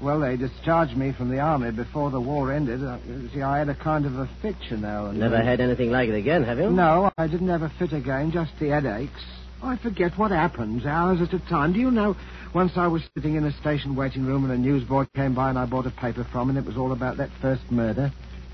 Well, 0.00 0.20
they 0.20 0.36
discharged 0.36 0.96
me 0.96 1.12
from 1.12 1.30
the 1.30 1.40
army 1.40 1.72
before 1.72 2.10
the 2.10 2.20
war 2.20 2.52
ended. 2.52 2.84
Uh, 2.84 2.98
you 3.06 3.28
see, 3.32 3.42
I 3.42 3.58
had 3.58 3.68
a 3.68 3.74
kind 3.74 4.06
of 4.06 4.16
a 4.16 4.28
fit, 4.42 4.56
you 4.68 4.76
know. 4.76 5.06
And 5.06 5.18
Never 5.18 5.42
had 5.42 5.60
anything 5.60 5.90
like 5.90 6.08
it 6.08 6.14
again, 6.14 6.44
have 6.44 6.58
you? 6.58 6.70
No, 6.70 7.10
I 7.16 7.26
didn't 7.26 7.48
have 7.48 7.62
a 7.62 7.72
fit 7.78 7.92
again, 7.92 8.30
just 8.30 8.52
the 8.60 8.68
headaches. 8.68 9.24
Oh, 9.64 9.68
I 9.68 9.78
forget 9.78 10.18
what 10.18 10.30
happens, 10.30 10.84
hours 10.84 11.22
at 11.22 11.32
a 11.32 11.38
time. 11.48 11.72
Do 11.72 11.78
you 11.78 11.90
know, 11.90 12.16
once 12.54 12.72
I 12.76 12.86
was 12.86 13.02
sitting 13.14 13.36
in 13.36 13.44
a 13.44 13.60
station 13.60 13.96
waiting 13.96 14.26
room 14.26 14.44
and 14.44 14.52
a 14.52 14.58
newsboy 14.58 15.06
came 15.16 15.34
by 15.34 15.48
and 15.48 15.58
I 15.58 15.64
bought 15.64 15.86
a 15.86 15.90
paper 15.90 16.26
from 16.30 16.50
him, 16.50 16.56
and 16.58 16.66
it 16.66 16.68
was 16.68 16.76
all 16.76 16.92
about 16.92 17.16
that 17.16 17.30
first 17.40 17.62
murder 17.70 18.12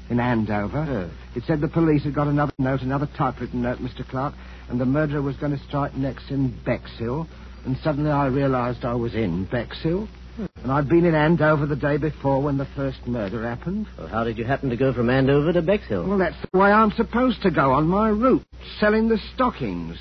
in 0.08 0.20
Andover. 0.20 1.10
It 1.34 1.42
said 1.48 1.60
the 1.60 1.66
police 1.66 2.04
had 2.04 2.14
got 2.14 2.28
another 2.28 2.52
note, 2.60 2.82
another 2.82 3.08
typewritten 3.18 3.62
note, 3.62 3.78
Mr. 3.78 4.08
Clark, 4.08 4.34
and 4.68 4.80
the 4.80 4.84
murderer 4.84 5.20
was 5.20 5.34
going 5.38 5.50
to 5.50 5.64
strike 5.64 5.96
next 5.96 6.30
in 6.30 6.56
Bexhill. 6.64 7.26
And 7.64 7.76
suddenly 7.82 8.12
I 8.12 8.26
realized 8.26 8.84
I 8.84 8.94
was 8.94 9.12
in 9.12 9.46
Bexhill. 9.46 10.06
Hmm. 10.36 10.46
And 10.62 10.70
I'd 10.70 10.88
been 10.88 11.04
in 11.04 11.16
Andover 11.16 11.66
the 11.66 11.74
day 11.74 11.96
before 11.96 12.40
when 12.40 12.56
the 12.56 12.68
first 12.76 13.04
murder 13.08 13.42
happened. 13.42 13.88
Well, 13.98 14.06
how 14.06 14.22
did 14.22 14.38
you 14.38 14.44
happen 14.44 14.70
to 14.70 14.76
go 14.76 14.92
from 14.92 15.10
Andover 15.10 15.52
to 15.54 15.62
Bexhill? 15.62 16.06
Well, 16.06 16.18
that's 16.18 16.36
the 16.52 16.56
way 16.56 16.70
I'm 16.70 16.92
supposed 16.92 17.42
to 17.42 17.50
go 17.50 17.72
on 17.72 17.88
my 17.88 18.10
route, 18.10 18.44
selling 18.78 19.08
the 19.08 19.18
stockings. 19.34 19.98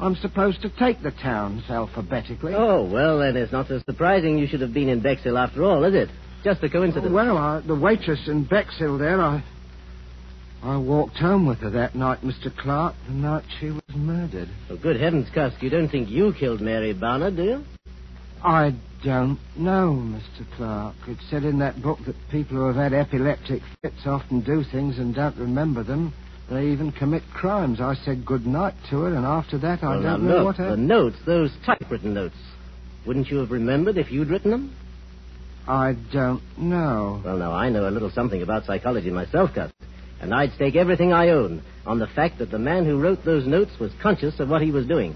I'm 0.00 0.16
supposed 0.16 0.62
to 0.62 0.70
take 0.70 1.02
the 1.02 1.10
towns 1.10 1.62
alphabetically. 1.68 2.54
Oh, 2.54 2.84
well, 2.84 3.18
then 3.18 3.36
it's 3.36 3.52
not 3.52 3.68
so 3.68 3.80
surprising 3.86 4.38
you 4.38 4.46
should 4.46 4.62
have 4.62 4.72
been 4.72 4.88
in 4.88 5.00
Bexhill 5.00 5.36
after 5.36 5.62
all, 5.62 5.84
is 5.84 5.94
it? 5.94 6.08
Just 6.42 6.62
a 6.62 6.70
coincidence. 6.70 7.12
Well, 7.12 7.36
I, 7.36 7.60
the 7.60 7.74
waitress 7.74 8.26
in 8.26 8.44
Bexhill 8.44 8.96
there, 8.96 9.20
I, 9.20 9.44
I 10.62 10.78
walked 10.78 11.18
home 11.18 11.44
with 11.44 11.58
her 11.58 11.70
that 11.70 11.94
night, 11.94 12.22
Mr. 12.22 12.54
Clark, 12.56 12.94
the 13.06 13.12
night 13.12 13.44
she 13.58 13.70
was 13.70 13.82
murdered. 13.94 14.48
Oh, 14.70 14.76
good 14.78 14.98
heavens, 14.98 15.28
Cust, 15.34 15.62
you 15.62 15.68
don't 15.68 15.90
think 15.90 16.08
you 16.08 16.32
killed 16.32 16.62
Mary 16.62 16.94
Barnard, 16.94 17.36
do 17.36 17.44
you? 17.44 17.64
I 18.42 18.74
don't 19.04 19.38
know, 19.54 19.92
Mr. 19.92 20.46
Clark. 20.56 20.96
It 21.08 21.18
said 21.28 21.44
in 21.44 21.58
that 21.58 21.82
book 21.82 21.98
that 22.06 22.16
people 22.30 22.56
who 22.56 22.66
have 22.68 22.76
had 22.76 22.94
epileptic 22.94 23.60
fits 23.82 24.06
often 24.06 24.40
do 24.40 24.64
things 24.72 24.98
and 24.98 25.14
don't 25.14 25.36
remember 25.36 25.82
them. 25.82 26.14
They 26.50 26.66
even 26.66 26.90
commit 26.90 27.22
crimes. 27.32 27.80
I 27.80 27.94
said 27.94 28.26
good 28.26 28.44
night 28.44 28.74
to 28.90 29.02
her, 29.02 29.14
and 29.14 29.24
after 29.24 29.56
that, 29.58 29.84
I 29.84 29.90
well, 29.90 30.02
don't 30.02 30.26
now, 30.26 30.36
know 30.38 30.44
what 30.44 30.56
the 30.56 30.76
notes, 30.76 31.16
those 31.24 31.52
typewritten 31.64 32.12
notes. 32.12 32.34
Wouldn't 33.06 33.28
you 33.28 33.38
have 33.38 33.52
remembered 33.52 33.96
if 33.96 34.10
you'd 34.10 34.28
written 34.28 34.50
them? 34.50 34.76
I 35.68 35.94
don't 36.12 36.42
know. 36.58 37.22
Well, 37.24 37.36
now, 37.36 37.52
I 37.52 37.68
know 37.68 37.88
a 37.88 37.92
little 37.92 38.10
something 38.10 38.42
about 38.42 38.64
psychology 38.64 39.10
myself, 39.10 39.50
Gus. 39.54 39.70
And 40.20 40.34
I'd 40.34 40.52
stake 40.54 40.74
everything 40.74 41.12
I 41.12 41.28
own 41.28 41.62
on 41.86 42.00
the 42.00 42.08
fact 42.08 42.38
that 42.38 42.50
the 42.50 42.58
man 42.58 42.84
who 42.84 43.00
wrote 43.00 43.24
those 43.24 43.46
notes 43.46 43.70
was 43.78 43.92
conscious 44.02 44.40
of 44.40 44.48
what 44.48 44.60
he 44.60 44.72
was 44.72 44.86
doing. 44.86 45.14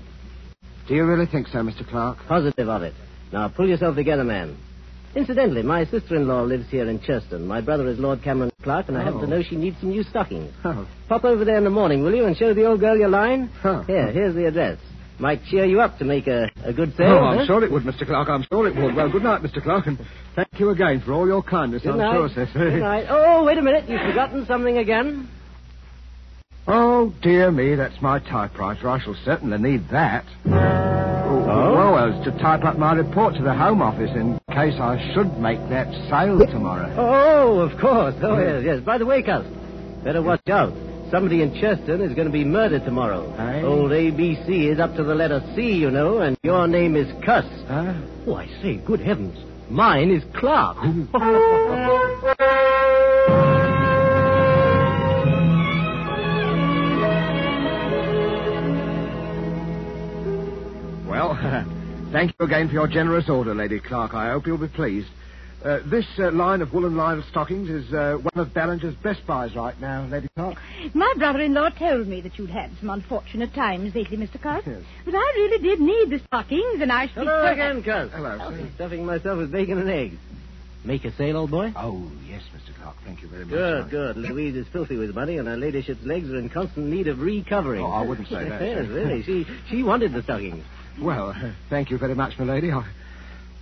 Do 0.86 0.94
you 0.94 1.04
really 1.04 1.26
think 1.26 1.48
so, 1.48 1.58
Mr. 1.58 1.86
Clark? 1.86 2.18
Positive 2.28 2.68
of 2.68 2.82
it. 2.82 2.94
Now, 3.32 3.48
pull 3.48 3.68
yourself 3.68 3.96
together, 3.96 4.22
man. 4.22 4.56
Incidentally, 5.16 5.62
my 5.62 5.84
sister-in-law 5.86 6.42
lives 6.42 6.66
here 6.70 6.88
in 6.88 6.98
Churston. 6.98 7.46
My 7.46 7.60
brother 7.60 7.86
is 7.88 7.98
Lord 8.00 8.22
Cameron 8.22 8.50
Clark, 8.62 8.88
and 8.88 8.98
I 8.98 9.04
happen 9.04 9.20
to 9.20 9.26
Oh. 9.26 9.28
know 9.30 9.42
she 9.42 9.54
needs 9.56 9.78
some 9.78 9.90
new 9.90 10.02
stockings. 10.02 10.52
Oh. 10.64 10.86
Pop 11.08 11.24
over 11.24 11.44
there 11.44 11.56
in 11.56 11.64
the 11.64 11.70
morning, 11.70 12.02
will 12.02 12.14
you, 12.14 12.24
and 12.24 12.36
show 12.36 12.52
the 12.52 12.64
old 12.64 12.80
girl 12.80 12.96
your 12.96 13.08
line? 13.08 13.48
Huh. 13.62 13.82
Here, 13.82 14.10
here's 14.10 14.34
the 14.34 14.46
address. 14.46 14.78
Might 15.20 15.44
cheer 15.44 15.64
you 15.66 15.80
up 15.80 15.98
to 15.98 16.04
make 16.04 16.26
a, 16.26 16.50
a 16.64 16.72
good 16.72 16.96
sale. 16.96 17.12
Oh, 17.12 17.18
I'm 17.26 17.38
huh? 17.38 17.46
sure 17.46 17.62
it 17.64 17.70
would, 17.70 17.84
Mr. 17.84 18.04
Clark. 18.04 18.28
I'm 18.28 18.42
sure 18.50 18.66
it 18.66 18.74
would. 18.74 18.96
Well, 18.96 19.08
good 19.08 19.22
night, 19.22 19.42
Mr. 19.42 19.62
Clark, 19.62 19.86
and 19.86 19.98
thank 20.34 20.48
you 20.58 20.70
again 20.70 21.00
for 21.06 21.12
all 21.12 21.28
your 21.28 21.42
kindness. 21.44 21.82
Good 21.82 21.92
I'm 21.92 21.98
night. 21.98 22.14
sure, 22.14 22.28
sir. 22.30 22.48
Good 22.52 22.80
night. 22.80 23.06
Oh, 23.08 23.44
wait 23.44 23.56
a 23.56 23.62
minute. 23.62 23.88
You've 23.88 24.00
forgotten 24.00 24.44
something 24.46 24.78
again. 24.78 25.28
Oh, 26.66 27.12
dear 27.22 27.52
me, 27.52 27.76
that's 27.76 28.00
my 28.02 28.18
typewriter. 28.18 28.88
I 28.88 28.98
shall 28.98 29.14
certainly 29.24 29.58
need 29.58 29.88
that. 29.90 30.24
Oh, 30.46 30.50
oh? 30.50 31.72
Well, 31.74 31.92
well, 31.92 32.24
to 32.24 32.30
type 32.38 32.64
up 32.64 32.76
my 32.78 32.94
report 32.94 33.34
to 33.36 33.42
the 33.42 33.54
Home 33.54 33.82
Office 33.82 34.10
in 34.16 34.40
case 34.54 34.78
I 34.80 35.12
should 35.12 35.38
make 35.38 35.58
that 35.68 35.88
sale 36.08 36.38
tomorrow. 36.46 36.94
Oh, 36.96 37.58
of 37.60 37.78
course. 37.80 38.14
Oh, 38.22 38.38
yes, 38.38 38.62
yes. 38.64 38.80
By 38.80 38.98
the 38.98 39.06
way, 39.06 39.22
Cust, 39.22 39.48
better 40.04 40.22
watch 40.22 40.48
out. 40.48 40.72
Somebody 41.10 41.42
in 41.42 41.50
Churston 41.52 42.00
is 42.00 42.14
going 42.14 42.26
to 42.26 42.32
be 42.32 42.44
murdered 42.44 42.84
tomorrow. 42.84 43.30
Aye. 43.36 43.62
Old 43.62 43.90
ABC 43.90 44.72
is 44.72 44.78
up 44.80 44.94
to 44.96 45.04
the 45.04 45.14
letter 45.14 45.42
C, 45.54 45.72
you 45.72 45.90
know, 45.90 46.18
and 46.18 46.36
your 46.42 46.66
name 46.66 46.96
is 46.96 47.06
Cust. 47.24 47.48
Huh? 47.68 47.94
Oh, 48.26 48.36
I 48.36 48.46
say, 48.62 48.76
good 48.76 49.00
heavens. 49.00 49.38
Mine 49.70 50.10
is 50.10 50.22
Clark. 50.34 50.78
thank 62.14 62.34
you 62.38 62.46
again 62.46 62.68
for 62.68 62.74
your 62.74 62.86
generous 62.86 63.28
order, 63.28 63.54
Lady 63.54 63.80
Clark. 63.80 64.14
I 64.14 64.30
hope 64.30 64.46
you'll 64.46 64.56
be 64.56 64.68
pleased. 64.68 65.08
Uh, 65.64 65.80
this 65.86 66.06
uh, 66.18 66.30
line 66.30 66.60
of 66.60 66.72
woolen 66.72 66.94
lined 66.94 67.24
stockings 67.30 67.70
is 67.70 67.92
uh, 67.92 68.18
one 68.20 68.46
of 68.46 68.52
Ballinger's 68.52 68.94
best 68.96 69.26
buys 69.26 69.56
right 69.56 69.78
now, 69.80 70.06
Lady 70.06 70.28
Clark. 70.36 70.58
My 70.92 71.12
brother-in-law 71.16 71.70
told 71.70 72.06
me 72.06 72.20
that 72.20 72.38
you'd 72.38 72.50
had 72.50 72.70
some 72.80 72.90
unfortunate 72.90 73.54
times 73.54 73.94
lately, 73.94 74.16
Mr. 74.18 74.40
Carr. 74.40 74.62
Yes. 74.64 74.82
But 75.04 75.14
I 75.14 75.32
really 75.36 75.62
did 75.62 75.80
need 75.80 76.10
the 76.10 76.20
stockings, 76.26 76.82
and 76.82 76.92
I 76.92 77.06
should 77.06 77.20
be 77.20 77.26
Hello 77.26 77.46
again, 77.46 77.82
Cust. 77.82 78.12
Hello, 78.12 78.36
I'll 78.40 78.50
sir. 78.50 78.62
be 78.62 78.70
stuffing 78.74 79.06
myself 79.06 79.38
with 79.38 79.50
bacon 79.50 79.78
and 79.78 79.88
eggs. 79.88 80.16
Make 80.84 81.06
a 81.06 81.16
sale, 81.16 81.38
old 81.38 81.50
boy? 81.50 81.72
Oh, 81.76 82.12
yes, 82.28 82.42
Mr. 82.54 82.78
Clark. 82.78 82.96
Thank 83.06 83.22
you 83.22 83.28
very 83.28 83.46
much. 83.46 83.54
Good, 83.54 83.84
I- 83.84 83.88
good. 83.88 84.16
Louise 84.18 84.54
is 84.54 84.66
filthy 84.70 84.98
with 84.98 85.14
money, 85.14 85.38
and 85.38 85.48
her 85.48 85.56
ladyship's 85.56 86.04
legs 86.04 86.28
are 86.28 86.38
in 86.38 86.50
constant 86.50 86.86
need 86.88 87.08
of 87.08 87.20
recovering. 87.20 87.82
Oh, 87.82 87.90
I 87.90 88.02
wouldn't 88.02 88.28
say 88.28 88.46
that, 88.46 88.60
yes, 88.62 88.86
really. 88.86 89.22
She, 89.22 89.46
she 89.70 89.82
wanted 89.82 90.12
the 90.12 90.22
stockings. 90.22 90.62
Well, 91.00 91.30
uh, 91.30 91.52
thank 91.70 91.90
you 91.90 91.98
very 91.98 92.14
much, 92.14 92.38
my 92.38 92.44
lady. 92.44 92.70
I 92.70 92.84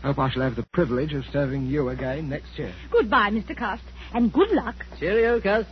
hope 0.03 0.19
I 0.19 0.31
shall 0.31 0.43
have 0.43 0.57
the 0.57 0.65
privilege 0.73 1.13
of 1.13 1.25
serving 1.33 1.67
you 1.67 1.89
again 1.89 2.29
next 2.29 2.59
year. 2.59 2.73
Goodbye, 2.91 3.31
Mr. 3.31 3.57
Cast, 3.57 3.85
and 4.13 4.33
good 4.33 4.51
luck. 4.51 4.75
Cheerio, 4.99 5.41
Cust. 5.41 5.69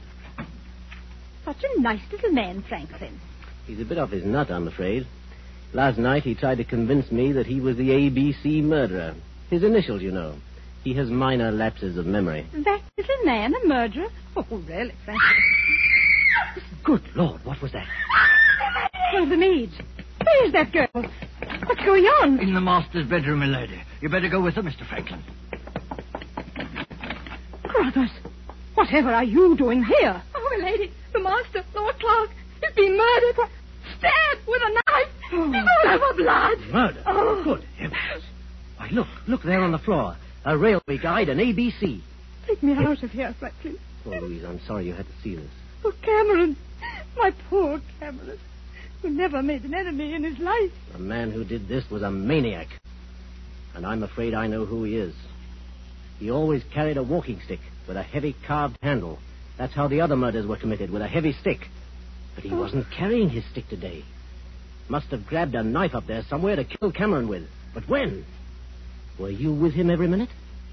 Such 1.45 1.65
a 1.65 1.81
nice 1.81 2.01
little 2.13 2.31
man, 2.33 2.63
Franklin. 2.63 3.19
He's 3.67 3.81
a 3.81 3.85
bit 3.85 3.99
off 3.99 4.11
his 4.11 4.25
nut, 4.25 4.51
I'm 4.51 4.69
afraid. 4.69 5.07
Last 5.73 5.99
night 5.99 6.23
he 6.25 6.35
tried 6.35 6.59
to 6.59 6.65
convince 6.65 7.11
me 7.13 7.33
that 7.33 7.47
he 7.47 7.61
was 7.61 7.77
the 7.77 7.91
ABC 7.91 8.63
murderer. 8.63 9.15
His 9.51 9.63
initials, 9.63 10.03
you 10.03 10.11
know. 10.11 10.37
He 10.83 10.95
has 10.95 11.11
minor 11.11 11.51
lapses 11.53 11.97
of 11.97 12.07
memory. 12.07 12.47
That 12.53 12.81
little 12.97 13.25
man 13.25 13.55
a 13.55 13.67
murderer? 13.67 14.09
Oh, 14.37 14.47
really, 14.51 14.95
Franklin? 15.05 15.43
Good 16.83 17.03
Lord, 17.15 17.45
what 17.45 17.61
was 17.61 17.73
that? 17.73 17.87
Oh, 19.15 19.29
the 19.29 19.37
maid. 19.37 19.71
Where's 20.25 20.53
that 20.53 20.73
girl? 20.73 21.11
What's 21.71 21.85
going 21.85 22.05
on? 22.05 22.41
In 22.41 22.53
the 22.53 22.61
master's 22.61 23.07
bedroom, 23.07 23.39
milady. 23.39 23.81
You 24.01 24.09
better 24.09 24.29
go 24.29 24.41
with 24.41 24.57
her, 24.57 24.63
Mr. 24.63 24.85
Franklin. 24.89 25.23
Brothers, 27.63 28.11
whatever 28.75 29.13
are 29.15 29.23
you 29.23 29.57
doing 29.57 29.85
here? 29.85 30.21
Oh, 30.35 30.59
my 30.59 30.65
lady, 30.69 30.93
the 31.13 31.21
master, 31.21 31.63
Lord 31.73 31.95
Clark, 32.01 32.31
is 32.65 32.75
being 32.75 32.97
murdered. 32.97 33.37
Stabbed 33.99 34.49
with 34.49 34.61
a 34.65 34.73
knife. 34.73 35.09
Oh. 35.33 35.53
He's 35.53 35.65
All 35.87 35.93
over 35.93 36.15
blood. 36.15 36.59
Murder? 36.73 37.05
Oh. 37.07 37.45
Good 37.45 37.65
heavens. 37.79 38.25
Why, 38.77 38.89
look, 38.91 39.07
look 39.29 39.45
there 39.45 39.61
on 39.61 39.71
the 39.71 39.79
floor. 39.79 40.17
A 40.45 40.59
railway 40.59 40.99
guide 41.01 41.29
and 41.29 41.39
ABC. 41.39 42.01
Take 42.49 42.65
me 42.65 42.73
out 42.73 43.01
of 43.01 43.13
here, 43.13 43.33
Franklin. 43.39 43.79
Oh, 44.07 44.11
Louise, 44.11 44.43
I'm 44.45 44.61
sorry 44.67 44.87
you 44.87 44.93
had 44.95 45.07
to 45.07 45.23
see 45.23 45.37
this. 45.37 45.51
Oh, 45.85 45.95
Cameron. 46.03 46.57
My 47.17 47.31
poor 47.49 47.81
Cameron. 48.01 48.41
Who 49.03 49.11
never 49.11 49.43
made 49.43 49.65
an 49.65 49.75
enemy 49.75 50.13
in 50.15 50.25
his 50.25 50.39
life. 50.39 50.73
The 50.93 50.99
man 50.99 51.31
who 51.31 51.45
did 51.45 51.69
this 51.69 51.89
was 51.91 52.03
a 52.03 52.11
maniac. 52.11 52.69
And 53.75 53.87
I'm 53.87 54.03
afraid 54.03 54.35
I 54.35 54.47
know 54.47 54.67
who 54.67 54.85
he 54.85 54.97
is. 54.97 55.15
He 56.19 56.31
always 56.31 56.63
carried 56.75 56.99
a 56.99 57.03
walking 57.03 57.41
stick 57.45 57.61
with 57.89 57.97
a 57.97 58.03
heavy 58.03 58.37
carved 58.47 58.77
handle. 58.83 59.19
That's 59.57 59.73
how 59.73 59.89
the 59.89 60.03
other 60.03 60.17
murders 60.17 60.47
were 60.47 60.57
committed, 60.57 60.91
with 60.91 61.03
a 61.03 61.09
heavy 61.09 61.33
stick. 61.33 61.61
But 62.35 62.45
he 62.45 62.51
oh. 62.51 62.59
wasn't 62.59 62.91
carrying 62.91 63.31
his 63.31 63.45
stick 63.51 63.69
today. 63.69 64.05
Must 64.89 65.07
have 65.09 65.27
grabbed 65.27 65.55
a 65.55 65.63
knife 65.63 65.95
up 65.95 66.07
there 66.07 66.23
somewhere 66.29 66.57
to 66.57 66.65
kill 66.65 66.93
Cameron 66.93 67.29
with. 67.29 67.49
But 67.73 67.89
when? 67.89 68.27
Were 69.19 69.31
you 69.31 69.53
with 69.53 69.73
him 69.73 69.89
every 69.89 70.09
minute? 70.09 70.31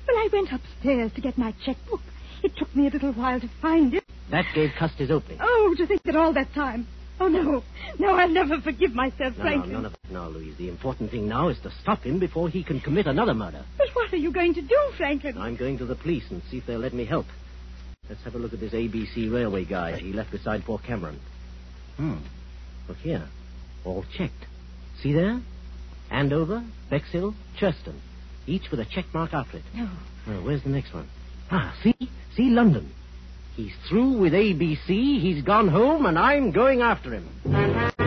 Well, 0.08 0.18
I 0.18 0.30
went 0.32 0.52
upstairs 0.52 1.12
to 1.13 1.22
get 1.22 1.38
my 1.38 1.54
checkbook. 1.66 2.02
It 2.44 2.56
took 2.58 2.76
me 2.76 2.88
a 2.88 2.90
little 2.90 3.13
while 3.13 3.40
to 3.40 3.50
find 3.62 3.94
it. 3.94 4.04
That 4.32 4.46
gave 4.54 4.72
Cust 4.78 4.96
his 4.96 5.12
opening. 5.12 5.40
Oh, 5.42 5.76
to 5.78 5.88
think 5.88 6.04
that 6.04 6.16
all 6.16 6.34
that 6.34 6.54
time. 6.54 6.88
Oh, 7.20 7.28
no. 7.28 7.64
No, 8.00 8.16
I'll 8.16 8.30
never 8.30 8.62
forgive 8.62 8.94
myself, 8.94 9.34
No, 9.38 9.44
no, 9.44 9.50
Franklin. 9.50 9.72
none 9.74 9.86
of 9.86 9.94
it. 9.94 10.00
No, 10.12 10.30
Louise. 10.30 10.56
The 10.58 10.70
important 10.70 11.10
thing 11.12 11.28
now 11.28 11.48
is 11.50 11.58
to 11.64 11.72
stop 11.82 12.04
him 12.04 12.20
before 12.20 12.48
he 12.50 12.64
can 12.64 12.80
commit 12.80 13.08
another 13.08 13.34
murder. 13.34 13.66
But 13.78 13.88
what 13.94 14.14
are 14.14 14.18
you 14.18 14.32
going 14.32 14.54
to 14.54 14.62
do, 14.62 14.78
Franklin? 14.98 15.38
I'm 15.38 15.56
going 15.56 15.78
to 15.80 15.86
the 15.86 15.96
police 15.96 16.26
and 16.30 16.42
see 16.52 16.58
if 16.60 16.66
they'll 16.68 16.80
let 16.80 16.94
me 16.94 17.06
help. 17.06 17.26
Let's 18.10 18.24
have 18.24 18.36
a 18.36 18.38
look 18.38 18.54
at 18.54 18.60
this 18.60 18.74
ABC 18.74 19.32
railway 19.32 19.66
guide 19.66 20.00
he 20.00 20.14
left 20.14 20.32
beside 20.32 20.64
poor 20.64 20.78
Cameron. 20.80 21.20
Hmm. 21.98 22.18
Look 22.88 22.98
here. 22.98 23.28
All 23.84 24.06
checked. 24.16 24.46
See 25.02 25.12
there? 25.14 25.42
Andover, 26.10 26.64
Bexhill, 26.90 27.34
Churston. 27.60 27.96
Each 28.46 28.70
with 28.72 28.80
a 28.80 28.86
check 28.86 29.06
mark 29.14 29.34
after 29.34 29.58
it. 29.58 29.64
No. 29.76 29.90
Well, 30.26 30.44
where's 30.44 30.64
the 30.64 30.70
next 30.70 30.94
one? 30.94 31.10
Ah, 31.52 31.76
see? 31.84 31.96
See 32.36 32.50
London. 32.50 32.92
He's 33.58 33.74
through 33.89 34.20
with 34.20 34.34
ABC, 34.34 35.20
he's 35.20 35.43
gone 35.43 35.67
home, 35.67 36.06
and 36.06 36.20
I'm 36.20 36.52
going 36.52 36.82
after 36.82 37.12
him. 37.12 38.07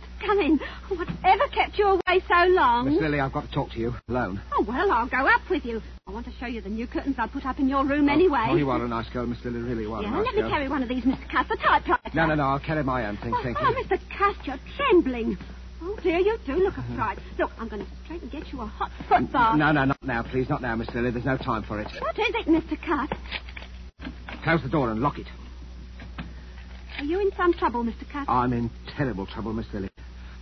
come 0.21 0.39
in. 0.39 0.59
Whatever 0.89 1.47
kept 1.53 1.77
you 1.77 1.87
away 1.87 2.21
so 2.27 2.45
long? 2.49 2.85
Miss 2.89 3.01
Lily, 3.01 3.19
I've 3.19 3.33
got 3.33 3.45
to 3.47 3.51
talk 3.51 3.71
to 3.71 3.79
you 3.79 3.95
alone. 4.07 4.41
Oh, 4.53 4.65
well, 4.67 4.91
I'll 4.91 5.07
go 5.07 5.27
up 5.27 5.41
with 5.49 5.65
you. 5.65 5.81
I 6.07 6.11
want 6.11 6.25
to 6.25 6.31
show 6.39 6.45
you 6.45 6.61
the 6.61 6.69
new 6.69 6.87
curtains 6.87 7.15
I 7.17 7.27
put 7.27 7.45
up 7.45 7.59
in 7.59 7.67
your 7.67 7.85
room 7.85 8.09
oh, 8.09 8.13
anyway. 8.13 8.47
Oh, 8.49 8.55
you 8.55 8.69
are 8.69 8.83
a 8.83 8.87
nice 8.87 9.09
girl, 9.09 9.25
Miss 9.25 9.43
Lily, 9.43 9.61
really 9.61 9.85
are 9.85 10.01
yeah, 10.01 10.09
nice 10.09 10.25
let 10.25 10.35
girl. 10.35 10.43
me 10.43 10.49
carry 10.49 10.69
one 10.69 10.83
of 10.83 10.89
these, 10.89 11.03
Mr. 11.03 11.29
Cast, 11.29 11.49
the 11.49 11.57
typewriter. 11.57 12.01
No, 12.13 12.25
no, 12.25 12.35
no, 12.35 12.43
I'll 12.43 12.59
carry 12.59 12.83
my 12.83 13.07
own 13.07 13.17
thing, 13.17 13.33
Oh, 13.35 13.41
thank 13.43 13.57
oh, 13.61 13.69
you. 13.69 13.75
Oh, 13.77 13.83
Mr. 13.83 13.99
Cast, 14.09 14.47
you're 14.47 14.59
trembling. 14.77 15.37
Oh, 15.83 15.97
dear, 16.03 16.19
you 16.19 16.37
do 16.45 16.53
look 16.53 16.75
mm-hmm. 16.75 16.93
a 16.93 16.95
fright. 16.95 17.19
Look, 17.39 17.51
I'm 17.57 17.67
going 17.67 17.83
to 17.83 17.91
straight 18.05 18.21
and 18.21 18.31
get 18.31 18.51
you 18.53 18.61
a 18.61 18.65
hot 18.65 18.91
foot 19.09 19.31
bath. 19.31 19.57
No, 19.57 19.71
no, 19.71 19.85
not 19.85 19.97
now, 20.03 20.23
please, 20.23 20.47
not 20.47 20.61
now, 20.61 20.75
Miss 20.75 20.89
Lily. 20.93 21.11
There's 21.11 21.25
no 21.25 21.37
time 21.37 21.63
for 21.63 21.79
it. 21.79 21.87
What 21.99 22.19
is 22.19 22.35
it, 22.35 22.45
Mr. 22.47 22.79
Cast? 22.81 23.13
Close 24.43 24.61
the 24.61 24.69
door 24.69 24.91
and 24.91 25.01
lock 25.01 25.17
it. 25.17 25.27
Are 26.99 27.03
you 27.03 27.19
in 27.19 27.31
some 27.35 27.53
trouble, 27.53 27.83
Mr. 27.83 28.07
Cast? 28.11 28.29
I'm 28.29 28.53
in 28.53 28.69
terrible 28.95 29.25
trouble, 29.25 29.53
Miss 29.53 29.65
Lily. 29.73 29.89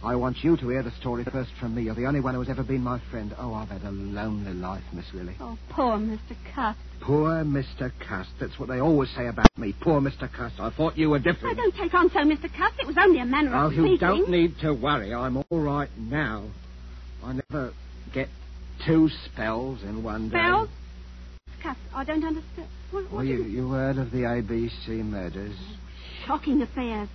I 0.02 0.16
want 0.16 0.38
you 0.44 0.56
to 0.56 0.70
hear 0.70 0.82
the 0.82 0.92
story 0.92 1.26
first 1.26 1.52
from 1.60 1.76
me. 1.76 1.84
You're 1.84 1.96
the 1.96 2.06
only 2.06 2.22
one 2.22 2.34
who 2.34 2.40
has 2.40 2.50
ever 2.50 2.64
been 2.64 2.82
my 2.82 3.02
friend. 3.12 3.36
Oh, 3.38 3.54
I've 3.54 3.68
had 3.68 3.84
a 3.84 3.92
lonely 3.92 4.54
life, 4.54 4.84
Miss 4.94 5.06
Lily. 5.14 5.36
Oh, 5.42 5.58
poor 5.70 5.98
Mr. 5.98 6.38
Cast. 6.56 6.80
Poor 7.02 7.44
Mr. 7.44 7.92
Cust. 8.08 8.30
That's 8.40 8.58
what 8.58 8.70
they 8.70 8.80
always 8.80 9.10
say 9.16 9.28
about 9.28 9.50
me. 9.58 9.76
Poor 9.82 10.00
Mr. 10.00 10.32
Cust. 10.32 10.56
I 10.60 10.70
thought 10.70 10.98
you 10.98 11.10
were 11.10 11.20
different. 11.20 11.60
I 11.60 11.62
don't 11.62 11.76
take 11.76 11.94
on 11.94 12.10
so, 12.12 12.20
Mr. 12.20 12.50
Cast. 12.54 12.80
It 12.80 12.88
was 12.88 12.96
only 12.98 13.20
a 13.20 13.26
manner 13.26 13.54
Oh, 13.56 13.68
of 13.68 13.74
you 13.74 13.98
don't 13.98 14.30
need 14.30 14.56
to 14.62 14.74
worry. 14.74 15.14
I'm 15.14 15.36
all 15.38 15.46
right 15.60 15.90
now. 15.98 16.46
I 17.24 17.34
never 17.52 17.74
get 18.14 18.30
two 18.86 19.10
spells 19.26 19.84
in 19.84 20.02
one 20.02 20.30
day. 20.30 20.38
Spells? 20.38 20.70
Cast, 21.62 21.80
I 21.94 22.06
don't 22.06 22.24
understand. 22.24 22.70
What, 22.92 23.12
Well, 23.12 23.24
you, 23.26 23.44
you 23.44 23.70
heard 23.72 23.98
of 23.98 24.12
the 24.12 24.20
ABC 24.20 24.88
murders? 25.04 25.58
Shocking 26.26 26.62
affairs. 26.62 27.10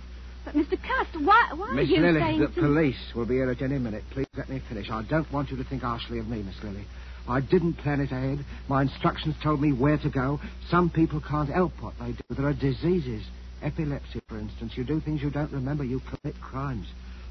But, 0.45 0.53
Mr. 0.53 0.77
Cast, 0.81 1.25
why, 1.25 1.51
why 1.55 1.71
Miss 1.71 1.89
are 1.89 1.93
you 1.95 2.01
Lily, 2.01 2.19
saying 2.19 2.39
the 2.39 2.47
police 2.49 3.13
will 3.15 3.25
be 3.25 3.35
here 3.35 3.49
at 3.49 3.61
any 3.61 3.79
minute. 3.79 4.03
Please 4.11 4.27
let 4.37 4.47
me 4.47 4.61
finish. 4.69 4.89
I 4.91 5.03
don't 5.03 5.31
want 5.33 5.49
you 5.49 5.57
to 5.57 5.63
think 5.63 5.81
harshly 5.81 6.19
of 6.19 6.27
me, 6.27 6.43
Miss 6.43 6.55
Lily. 6.63 6.85
I 7.27 7.41
didn't 7.41 7.73
plan 7.73 7.99
it 7.99 8.11
ahead. 8.11 8.45
My 8.69 8.83
instructions 8.83 9.35
told 9.41 9.59
me 9.59 9.73
where 9.73 9.97
to 9.97 10.09
go. 10.09 10.39
Some 10.69 10.91
people 10.91 11.19
can't 11.27 11.49
help 11.49 11.73
what 11.81 11.95
they 11.99 12.11
do. 12.11 12.35
There 12.35 12.45
are 12.45 12.53
diseases. 12.53 13.23
Epilepsy, 13.63 14.21
for 14.27 14.37
instance. 14.37 14.73
You 14.75 14.83
do 14.83 15.01
things 15.01 15.23
you 15.23 15.31
don't 15.31 15.51
remember. 15.51 15.83
You 15.83 15.99
commit 16.01 16.39
crimes. 16.39 16.85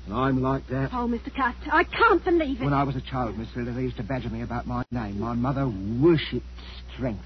And 0.06 0.14
I'm 0.14 0.42
like 0.42 0.66
that. 0.68 0.90
Oh, 0.92 1.06
Mr. 1.06 1.32
Cast, 1.34 1.56
I 1.70 1.84
can't 1.84 2.24
believe 2.24 2.60
it. 2.60 2.64
When 2.64 2.72
I 2.72 2.82
was 2.82 2.96
a 2.96 3.00
child, 3.00 3.38
Miss 3.38 3.48
Lily, 3.54 3.72
they 3.72 3.82
used 3.82 3.96
to 3.98 4.02
badger 4.02 4.30
me 4.30 4.42
about 4.42 4.66
my 4.66 4.84
name. 4.90 5.20
My 5.20 5.34
mother 5.34 5.66
worshipped 6.02 6.46
strength. 6.94 7.24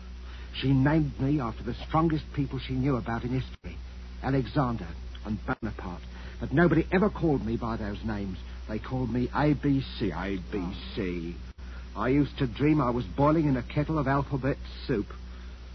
She 0.61 0.73
named 0.73 1.19
me 1.19 1.41
after 1.41 1.63
the 1.63 1.75
strongest 1.87 2.25
people 2.35 2.59
she 2.59 2.75
knew 2.75 2.97
about 2.97 3.23
in 3.23 3.31
history 3.31 3.79
Alexander 4.23 4.87
and 5.29 5.39
Bonaparte. 5.47 6.03
But 6.41 6.53
nobody 6.53 6.87
ever 6.93 7.11
called 7.11 7.45
me 7.45 7.57
by 7.57 7.77
those 7.77 7.99
names. 8.05 8.39
They 8.69 8.79
called 8.79 9.13
me 9.13 9.29
ABC. 9.29 10.11
ABC. 10.13 11.35
I 11.97 12.09
used 12.09 12.37
to 12.39 12.47
dream 12.47 12.81
I 12.81 12.91
was 12.91 13.05
boiling 13.17 13.47
in 13.47 13.57
a 13.57 13.63
kettle 13.63 13.99
of 13.99 14.09
alphabet 14.09 14.57
soup. 14.87 15.07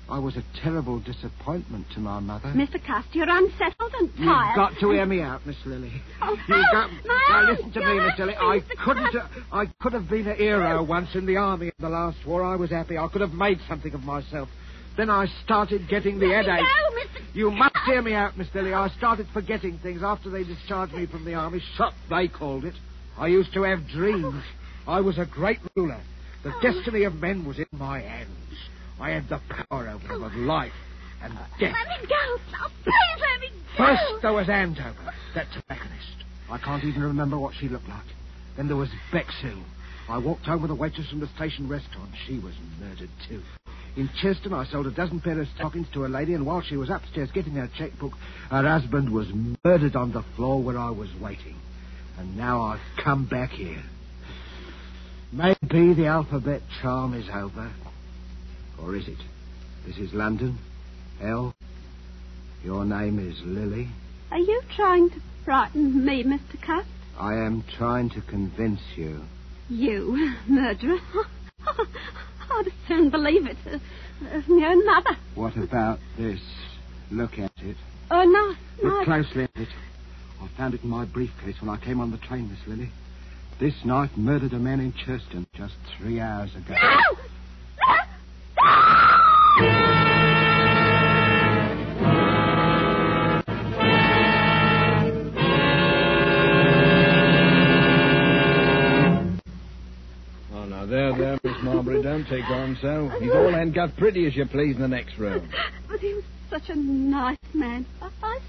I 0.09 0.19
was 0.19 0.35
a 0.35 0.43
terrible 0.61 0.99
disappointment 0.99 1.85
to 1.93 1.99
my 1.99 2.19
mother. 2.19 2.49
Mr. 2.49 2.83
Cast, 2.85 3.07
you're 3.13 3.29
unsettled 3.29 3.93
and 3.99 4.09
tired. 4.17 4.47
You've 4.49 4.55
got 4.55 4.79
to 4.79 4.91
hear 4.91 5.05
me 5.05 5.21
out, 5.21 5.45
Miss 5.45 5.55
Lily. 5.65 5.91
Oh, 6.21 6.37
You 6.47 6.55
oh, 6.55 6.63
got. 6.73 6.89
my 7.05 7.27
Now 7.29 7.51
listen 7.51 7.71
to 7.71 7.79
me, 7.79 7.99
Miss 7.99 8.19
Lily. 8.19 8.35
I 8.35 8.61
couldn't. 8.83 9.15
Uh, 9.15 9.27
I 9.51 9.65
could 9.79 9.93
have 9.93 10.09
been 10.09 10.27
a 10.27 10.35
hero 10.35 10.83
once 10.83 11.09
in 11.15 11.25
the 11.25 11.37
army 11.37 11.67
in 11.67 11.73
the 11.79 11.89
last 11.89 12.17
war. 12.27 12.43
I 12.43 12.57
was 12.57 12.69
happy. 12.69 12.97
I 12.97 13.07
could 13.07 13.21
have 13.21 13.31
made 13.33 13.59
something 13.67 13.93
of 13.93 14.03
myself. 14.03 14.49
Then 14.95 15.10
I 15.10 15.25
started 15.43 15.88
getting 15.89 16.19
the 16.19 16.27
Let 16.27 16.45
headache. 16.45 16.63
Mr. 16.63 17.36
You 17.36 17.49
must 17.49 17.75
hear 17.86 18.01
me 18.01 18.13
out, 18.13 18.38
Miss 18.38 18.47
Lily. 18.53 18.73
I 18.73 18.89
started 18.89 19.27
forgetting 19.34 19.79
things 19.79 20.03
after 20.03 20.29
they 20.29 20.43
discharged 20.43 20.93
me 20.93 21.08
from 21.08 21.25
the 21.25 21.34
army. 21.34 21.62
Shot, 21.77 21.93
they 22.10 22.27
called 22.27 22.65
it. 22.65 22.75
I 23.17 23.27
used 23.27 23.53
to 23.53 23.63
have 23.63 23.88
dreams. 23.88 24.43
I 24.88 25.01
was 25.01 25.17
a 25.17 25.25
great 25.25 25.60
ruler. 25.75 26.01
The 26.43 26.53
oh. 26.53 26.62
destiny 26.62 27.03
of 27.03 27.15
men 27.15 27.45
was 27.45 27.58
in 27.58 27.65
my 27.71 28.01
hands. 28.01 28.29
I 28.99 29.12
had 29.12 29.29
the 29.29 29.39
power 29.49 29.89
over 29.89 30.08
them 30.08 30.23
of 30.23 30.32
oh. 30.36 30.39
life 30.39 30.73
and 31.23 31.34
death. 31.60 31.73
Let 31.73 32.01
me 32.01 32.08
go. 32.08 32.39
Oh, 32.62 32.69
please 32.84 33.19
let 33.19 33.39
me 33.39 33.49
go. 33.49 33.86
First, 33.86 34.21
there 34.21 34.34
was 34.34 34.49
Andover, 34.49 35.13
that 35.34 35.47
tobacconist. 35.53 36.23
I 36.51 36.58
can't 36.60 36.84
even 36.84 37.01
remember 37.01 37.39
what 37.39 37.56
she 37.60 37.69
looked 37.69 37.88
like. 37.88 38.06
Then 38.58 38.67
there 38.67 38.77
was 38.77 38.89
Bexhill. 39.12 39.63
I 40.09 40.17
walked 40.17 40.45
home 40.45 40.61
with 40.61 40.71
a 40.71 40.75
waitress 40.75 41.09
from 41.09 41.21
the 41.21 41.27
station 41.35 41.67
restaurant. 41.69 42.11
She 42.27 42.39
was 42.39 42.53
murdered, 42.79 43.09
too. 43.27 43.41
In 43.95 44.09
Churston, 44.21 44.53
I 44.53 44.65
sold 44.65 44.87
a 44.87 44.91
dozen 44.91 45.21
pair 45.21 45.39
of 45.39 45.47
stockings 45.55 45.87
to 45.93 46.05
a 46.05 46.07
lady, 46.07 46.33
and 46.33 46.45
while 46.45 46.61
she 46.61 46.75
was 46.77 46.89
upstairs 46.89 47.29
getting 47.31 47.53
her 47.53 47.69
checkbook, 47.77 48.13
her 48.49 48.67
husband 48.67 49.11
was 49.11 49.27
murdered 49.63 49.95
on 49.95 50.11
the 50.11 50.23
floor 50.35 50.61
where 50.61 50.77
I 50.77 50.89
was 50.89 51.09
waiting. 51.21 51.55
And 52.17 52.35
now 52.35 52.61
I've 52.61 53.03
come 53.03 53.25
back 53.25 53.51
here. 53.51 53.83
Maybe 55.31 55.93
the 55.93 56.07
alphabet 56.07 56.61
charm 56.81 57.13
is 57.13 57.27
over. 57.33 57.71
Or 58.81 58.95
is 58.95 59.07
it? 59.07 59.17
This 59.85 59.97
is 59.97 60.13
London. 60.13 60.57
L. 61.21 61.55
Your 62.63 62.85
name 62.85 63.19
is 63.19 63.39
Lily. 63.43 63.89
Are 64.31 64.39
you 64.39 64.61
trying 64.75 65.09
to 65.11 65.21
frighten 65.45 66.03
me, 66.05 66.23
Mr. 66.23 66.61
Cast? 66.61 66.87
I 67.19 67.33
am 67.33 67.63
trying 67.77 68.09
to 68.11 68.21
convince 68.21 68.81
you. 68.95 69.21
You, 69.69 70.34
murderer? 70.47 70.97
I'd 71.67 72.67
as 72.67 72.73
soon 72.88 73.10
believe 73.10 73.47
it 73.47 73.58
my 74.47 74.67
own 74.67 74.86
mother. 74.86 75.17
What 75.36 75.58
about 75.58 75.99
this? 76.17 76.39
Look 77.12 77.39
at 77.39 77.52
it. 77.58 77.78
Oh, 78.12 78.23
no, 78.23 78.88
Look 78.89 78.99
no. 78.99 79.04
closely 79.06 79.43
at 79.43 79.49
it. 79.56 79.69
I 80.41 80.47
found 80.58 80.73
it 80.73 80.84
in 80.84 80.89
my 80.89 81.06
briefcase 81.06 81.56
when 81.62 81.69
I 81.69 81.78
came 81.84 81.99
on 81.99 82.12
the 82.12 82.17
train, 82.17 82.49
Miss 82.49 82.60
Lily. 82.67 82.91
This 83.60 83.73
knife 83.86 84.12
murdered 84.15 84.54
a 84.54 84.60
man 84.60 84.80
in 84.80 84.93
Churston 84.93 85.45
just 85.54 85.76
three 85.97 86.19
hours 86.19 86.54
ago. 86.56 86.73
No! 86.73 87.17
Marbury, 101.63 102.02
don't 102.02 102.26
take 102.28 102.45
on 102.45 102.78
so. 102.82 103.10
He's 103.19 103.32
all 103.32 103.52
handcuffed 103.52 103.97
pretty 103.97 104.26
as 104.28 104.36
you 104.36 104.45
please 104.45 104.76
in 104.76 104.82
the 104.82 104.88
next 104.88 105.17
room. 105.17 105.49
But 105.89 105.99
he 105.99 106.13
was 106.13 106.23
such 106.49 106.69
a 106.69 106.76
nice 106.76 107.38
man. 107.54 107.86
I, 108.02 108.10
I 108.21 108.39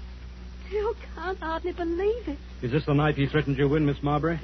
still 0.67 0.93
can't 1.15 1.37
hardly 1.39 1.71
believe 1.73 2.27
it. 2.27 2.37
Is 2.61 2.71
this 2.71 2.85
the 2.85 2.93
knife 2.93 3.15
he 3.15 3.27
threatened 3.27 3.57
you 3.57 3.69
with, 3.69 3.81
Miss 3.81 3.97
Marbury? 4.03 4.39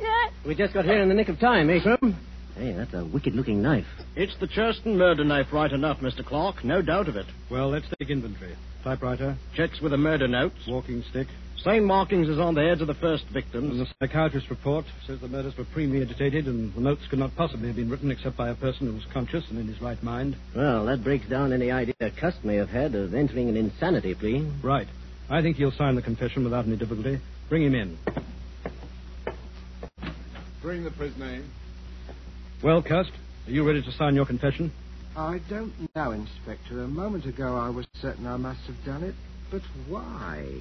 yes. 0.00 0.32
We 0.46 0.54
just 0.54 0.74
got 0.74 0.84
here 0.84 1.00
in 1.02 1.08
the 1.08 1.14
nick 1.14 1.28
of 1.28 1.38
time, 1.38 1.70
eh, 1.70 1.80
Crum? 1.82 2.16
Hey, 2.56 2.72
that's 2.72 2.94
a 2.94 3.04
wicked-looking 3.04 3.60
knife. 3.62 3.86
It's 4.14 4.34
the 4.40 4.46
Churston 4.46 4.96
murder 4.96 5.24
knife, 5.24 5.48
right 5.52 5.70
enough, 5.70 5.98
Mr. 6.00 6.24
Clark. 6.24 6.64
No 6.64 6.80
doubt 6.80 7.08
of 7.08 7.16
it. 7.16 7.26
Well, 7.50 7.68
let's 7.68 7.86
take 7.98 8.08
inventory. 8.08 8.56
Typewriter, 8.90 9.36
Checks 9.56 9.80
with 9.80 9.90
the 9.90 9.98
murder 9.98 10.28
notes. 10.28 10.54
walking 10.68 11.02
stick, 11.10 11.26
Same 11.64 11.84
markings 11.84 12.28
as 12.28 12.38
on 12.38 12.54
the 12.54 12.62
heads 12.62 12.80
of 12.80 12.86
the 12.86 12.94
first 12.94 13.24
and 13.24 13.32
victims. 13.34 13.78
the 13.78 13.86
psychiatrist's 13.98 14.48
report 14.48 14.84
says 15.04 15.18
the 15.18 15.26
murders 15.26 15.56
were 15.58 15.64
premeditated 15.64 16.46
and 16.46 16.72
the 16.72 16.80
notes 16.80 17.00
could 17.10 17.18
not 17.18 17.34
possibly 17.34 17.66
have 17.66 17.74
been 17.74 17.90
written 17.90 18.12
except 18.12 18.36
by 18.36 18.48
a 18.48 18.54
person 18.54 18.86
who 18.86 18.92
was 18.92 19.04
conscious 19.12 19.42
and 19.50 19.58
in 19.58 19.66
his 19.66 19.82
right 19.82 20.00
mind. 20.04 20.36
Well, 20.54 20.86
that 20.86 21.02
breaks 21.02 21.26
down 21.28 21.52
any 21.52 21.72
idea 21.72 21.94
Cust 22.16 22.44
may 22.44 22.54
have 22.54 22.68
had 22.68 22.94
of 22.94 23.12
entering 23.12 23.48
an 23.48 23.56
insanity 23.56 24.14
plea. 24.14 24.48
Right. 24.62 24.86
I 25.28 25.42
think 25.42 25.56
he'll 25.56 25.72
sign 25.72 25.96
the 25.96 26.02
confession 26.02 26.44
without 26.44 26.66
any 26.66 26.76
difficulty. 26.76 27.18
Bring 27.48 27.64
him 27.64 27.74
in. 27.74 27.98
Bring 30.62 30.84
the 30.84 30.92
prisoner 30.92 31.26
in. 31.26 31.50
Well, 32.62 32.82
Cust, 32.82 33.10
are 33.48 33.50
you 33.50 33.66
ready 33.66 33.82
to 33.82 33.90
sign 33.90 34.14
your 34.14 34.26
confession? 34.26 34.70
I 35.16 35.40
don't 35.48 35.72
know, 35.96 36.10
Inspector. 36.10 36.78
A 36.78 36.86
moment 36.86 37.24
ago 37.24 37.56
I 37.56 37.70
was 37.70 37.86
certain 38.02 38.26
I 38.26 38.36
must 38.36 38.60
have 38.66 38.76
done 38.84 39.02
it. 39.02 39.14
But 39.50 39.62
why? 39.88 40.60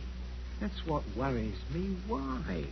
That's 0.62 0.86
what 0.86 1.04
worries 1.18 1.58
me. 1.74 1.98
Why? 2.08 2.64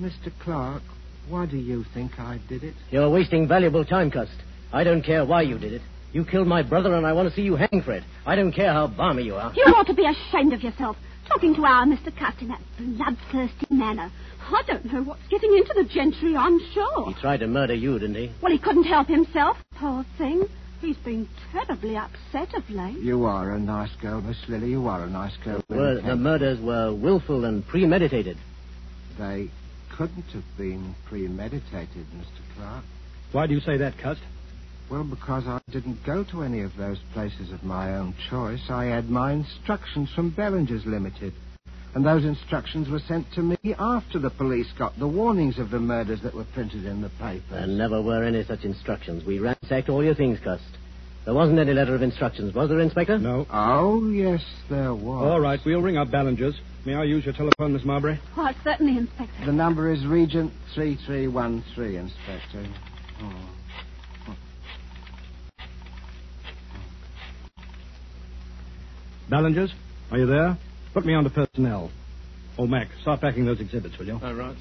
Mr. 0.00 0.32
Clark, 0.44 0.82
why 1.28 1.46
do 1.46 1.56
you 1.56 1.84
think 1.92 2.20
I 2.20 2.40
did 2.48 2.62
it? 2.62 2.74
You're 2.90 3.10
wasting 3.10 3.48
valuable 3.48 3.84
time, 3.84 4.12
Cust. 4.12 4.30
I 4.72 4.84
don't 4.84 5.02
care 5.02 5.24
why 5.24 5.42
you 5.42 5.58
did 5.58 5.72
it. 5.72 5.82
You 6.12 6.24
killed 6.24 6.46
my 6.46 6.62
brother, 6.62 6.94
and 6.94 7.04
I 7.04 7.14
want 7.14 7.28
to 7.28 7.34
see 7.34 7.42
you 7.42 7.56
hang 7.56 7.82
for 7.84 7.92
it. 7.92 8.04
I 8.24 8.36
don't 8.36 8.52
care 8.52 8.72
how 8.72 8.86
balmy 8.86 9.24
you 9.24 9.34
are. 9.34 9.52
You 9.56 9.64
ought 9.64 9.88
to 9.88 9.94
be 9.94 10.06
ashamed 10.06 10.52
of 10.52 10.62
yourself, 10.62 10.96
talking 11.26 11.54
to 11.56 11.64
our 11.64 11.84
Mr. 11.84 12.16
Cust 12.16 12.42
in 12.42 12.48
that 12.48 12.60
bloodthirsty 12.78 13.66
manner. 13.70 14.12
I 14.52 14.62
don't 14.68 14.84
know 14.92 15.02
what's 15.02 15.26
getting 15.28 15.52
into 15.56 15.72
the 15.74 15.84
gentry, 15.84 16.36
I'm 16.36 16.60
sure. 16.72 17.06
He 17.08 17.20
tried 17.20 17.40
to 17.40 17.48
murder 17.48 17.74
you, 17.74 17.98
didn't 17.98 18.16
he? 18.16 18.30
Well, 18.40 18.52
he 18.52 18.58
couldn't 18.58 18.84
help 18.84 19.08
himself, 19.08 19.56
poor 19.74 20.04
thing. 20.16 20.46
He's 20.82 20.96
been 20.96 21.28
terribly 21.52 21.96
upset 21.96 22.54
of 22.54 22.68
late. 22.68 22.98
You 22.98 23.24
are 23.24 23.52
a 23.52 23.60
nice 23.60 23.94
girl, 24.00 24.20
Miss 24.20 24.36
Lily. 24.48 24.70
You 24.70 24.88
are 24.88 25.04
a 25.04 25.08
nice 25.08 25.36
girl. 25.44 25.62
Well, 25.68 26.02
the 26.02 26.16
murders 26.16 26.60
were 26.60 26.92
willful 26.92 27.44
and 27.44 27.64
premeditated. 27.64 28.36
They 29.16 29.48
couldn't 29.96 30.24
have 30.32 30.42
been 30.58 30.96
premeditated, 31.08 32.06
Mr. 32.16 32.56
Clark. 32.56 32.84
Why 33.30 33.46
do 33.46 33.54
you 33.54 33.60
say 33.60 33.76
that, 33.76 33.96
Cust? 33.96 34.22
Well, 34.90 35.04
because 35.04 35.46
I 35.46 35.60
didn't 35.70 36.04
go 36.04 36.24
to 36.24 36.42
any 36.42 36.62
of 36.62 36.76
those 36.76 36.98
places 37.12 37.52
of 37.52 37.62
my 37.62 37.94
own 37.94 38.14
choice. 38.28 38.68
I 38.68 38.86
had 38.86 39.08
my 39.08 39.32
instructions 39.34 40.10
from 40.12 40.30
Bellinger's 40.30 40.84
Limited. 40.84 41.32
And 41.94 42.06
those 42.06 42.24
instructions 42.24 42.88
were 42.88 43.00
sent 43.00 43.30
to 43.34 43.42
me 43.42 43.58
after 43.78 44.18
the 44.18 44.30
police 44.30 44.68
got 44.78 44.98
the 44.98 45.06
warnings 45.06 45.58
of 45.58 45.70
the 45.70 45.78
murders 45.78 46.22
that 46.22 46.34
were 46.34 46.46
printed 46.54 46.86
in 46.86 47.02
the 47.02 47.10
paper. 47.10 47.42
There 47.50 47.66
never 47.66 48.00
were 48.00 48.24
any 48.24 48.44
such 48.44 48.64
instructions. 48.64 49.26
We 49.26 49.38
ransacked 49.38 49.90
all 49.90 50.02
your 50.02 50.14
things, 50.14 50.38
Cust. 50.42 50.64
There 51.26 51.34
wasn't 51.34 51.58
any 51.58 51.72
letter 51.72 51.94
of 51.94 52.02
instructions, 52.02 52.54
was 52.54 52.70
there, 52.70 52.80
Inspector? 52.80 53.18
No. 53.18 53.46
Oh, 53.50 54.10
yes, 54.10 54.42
there 54.70 54.94
was. 54.94 55.30
All 55.30 55.40
right, 55.40 55.60
we'll 55.64 55.82
ring 55.82 55.96
up 55.96 56.08
Ballinger's. 56.08 56.58
May 56.84 56.94
I 56.94 57.04
use 57.04 57.24
your 57.24 57.34
telephone, 57.34 57.74
Miss 57.74 57.84
Marbury? 57.84 58.18
Why, 58.34 58.56
certainly, 58.64 58.96
Inspector. 58.96 59.44
The 59.46 59.52
number 59.52 59.92
is 59.92 60.04
Regent 60.06 60.52
3313, 60.74 61.94
Inspector. 61.94 62.66
Oh. 63.22 63.48
Ballinger's, 69.30 69.72
are 70.10 70.18
you 70.18 70.26
there? 70.26 70.58
Put 70.92 71.06
me 71.06 71.14
on 71.14 71.24
to 71.24 71.30
personnel. 71.30 71.90
Oh, 72.58 72.66
Mac, 72.66 72.88
start 73.00 73.20
packing 73.20 73.46
those 73.46 73.60
exhibits, 73.60 73.98
will 73.98 74.06
you? 74.06 74.20
All 74.22 74.34
right, 74.34 74.56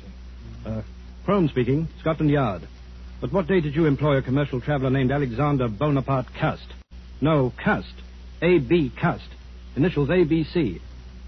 sir. 0.63 0.69
Uh, 0.69 0.81
Crome 1.25 1.49
speaking, 1.49 1.87
Scotland 1.99 2.31
Yard. 2.31 2.67
But 3.19 3.31
what 3.33 3.47
day 3.47 3.59
did 3.61 3.75
you 3.75 3.85
employ 3.85 4.17
a 4.17 4.21
commercial 4.21 4.61
traveler 4.61 4.89
named 4.89 5.11
Alexander 5.11 5.67
Bonaparte 5.67 6.33
Cust? 6.39 6.65
No, 7.19 7.53
Cust. 7.63 7.93
A.B. 8.41 8.91
Cust. 8.99 9.27
Initials 9.75 10.09
A.B.C. 10.09 10.81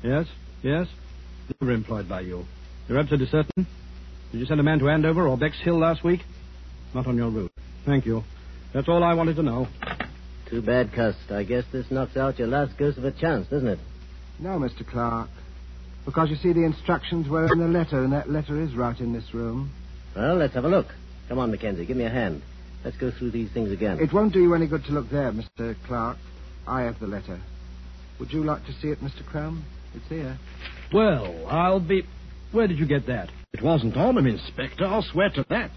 Yes, 0.03 0.27
yes. 0.63 0.87
Never 1.61 1.73
employed 1.73 2.09
by 2.09 2.21
you. 2.21 2.45
You're 2.87 2.97
absolutely 2.97 3.27
certain? 3.27 3.67
Did 4.31 4.39
you 4.39 4.45
send 4.45 4.59
a 4.59 4.63
man 4.63 4.79
to 4.79 4.89
Andover 4.89 5.27
or 5.27 5.37
Bexhill 5.37 5.77
last 5.77 6.03
week? 6.03 6.21
Not 6.95 7.05
on 7.07 7.17
your 7.17 7.29
route. 7.29 7.51
Thank 7.85 8.05
you. 8.05 8.23
That's 8.73 8.89
all 8.89 9.03
I 9.03 9.13
wanted 9.13 9.35
to 9.35 9.43
know. 9.43 9.67
Too 10.49 10.61
bad, 10.61 10.91
Cust. 10.93 11.31
I 11.31 11.43
guess 11.43 11.65
this 11.71 11.91
knocks 11.91 12.17
out 12.17 12.39
your 12.39 12.47
last 12.47 12.77
ghost 12.77 12.97
of 12.97 13.05
a 13.05 13.11
chance, 13.11 13.47
doesn't 13.47 13.67
it? 13.67 13.79
No, 14.39 14.59
Mr. 14.59 14.85
Clark. 14.85 15.29
Because 16.05 16.29
you 16.29 16.35
see, 16.35 16.51
the 16.51 16.65
instructions 16.65 17.29
were 17.29 17.51
in 17.51 17.59
the 17.59 17.67
letter, 17.67 18.03
and 18.03 18.11
that 18.11 18.29
letter 18.29 18.61
is 18.61 18.75
right 18.75 18.99
in 18.99 19.13
this 19.13 19.33
room. 19.33 19.71
Well, 20.15 20.35
let's 20.35 20.53
have 20.53 20.65
a 20.65 20.69
look. 20.69 20.87
Come 21.29 21.39
on, 21.39 21.51
Mackenzie, 21.51 21.85
give 21.85 21.97
me 21.97 22.03
a 22.03 22.09
hand. 22.09 22.41
Let's 22.83 22.97
go 22.97 23.11
through 23.11 23.31
these 23.31 23.49
things 23.51 23.71
again. 23.71 23.99
It 24.01 24.11
won't 24.11 24.33
do 24.33 24.41
you 24.41 24.53
any 24.53 24.67
good 24.67 24.83
to 24.85 24.91
look 24.91 25.09
there, 25.09 25.31
Mr. 25.31 25.75
Clark. 25.87 26.17
I 26.67 26.81
have 26.81 26.99
the 26.99 27.07
letter. 27.07 27.39
Would 28.19 28.31
you 28.33 28.43
like 28.43 28.65
to 28.65 28.73
see 28.73 28.89
it, 28.89 28.99
Mr. 29.01 29.25
Crome? 29.25 29.63
It's 29.95 30.07
here. 30.09 30.37
Well, 30.93 31.47
I'll 31.47 31.79
be. 31.79 32.03
Where 32.51 32.67
did 32.67 32.77
you 32.77 32.85
get 32.85 33.07
that? 33.07 33.29
It 33.53 33.63
wasn't 33.63 33.95
on 33.95 34.17
him, 34.17 34.27
Inspector. 34.27 34.85
I'll 34.85 35.01
swear 35.01 35.29
to 35.31 35.45
that. 35.49 35.71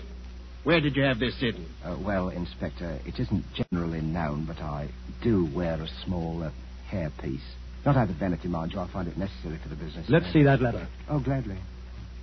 Where 0.65 0.81
did 0.81 0.97
you 0.97 1.03
have 1.03 1.21
this 1.21 1.39
hidden? 1.39 1.67
Uh, 1.85 1.97
well, 2.01 2.29
Inspector, 2.29 3.01
it 3.07 3.21
isn't 3.21 3.45
generally 3.55 4.01
known, 4.01 4.45
but 4.47 4.59
I 4.59 4.89
do 5.23 5.49
wear 5.55 5.75
a 5.75 5.89
small 6.05 6.43
uh, 6.43 6.51
hairpiece. 6.91 7.39
Not 7.87 7.97
out 7.97 8.11
of 8.11 8.17
vanity, 8.17 8.49
mind 8.49 8.73
you. 8.73 8.81
I 8.81 8.89
find 8.93 9.07
it 9.07 9.17
necessary 9.17 9.59
for 9.63 9.69
the 9.69 9.77
business. 9.77 10.07
Let's 10.09 10.31
see 10.33 10.43
that 10.43 10.61
letter. 10.61 10.89
Oh, 11.09 11.21
gladly. 11.21 11.57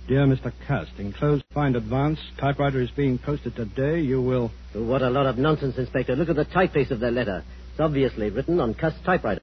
Dear 0.06 0.26
Mr. 0.26 0.52
Cust, 0.68 0.90
enclosed 0.98 1.42
find 1.54 1.74
advance. 1.74 2.18
Typewriter 2.38 2.82
is 2.82 2.90
being 2.90 3.18
posted 3.18 3.56
today. 3.56 4.00
You 4.00 4.20
will. 4.20 4.50
What 4.74 5.00
a 5.00 5.08
lot 5.08 5.24
of 5.24 5.38
nonsense, 5.38 5.78
Inspector. 5.78 6.14
Look 6.14 6.28
at 6.28 6.36
the 6.36 6.44
typeface 6.44 6.90
of 6.90 7.00
that 7.00 7.12
letter. 7.14 7.42
It's 7.70 7.80
obviously 7.80 8.28
written 8.28 8.60
on 8.60 8.74
Cust's 8.74 9.00
typewriter. 9.06 9.40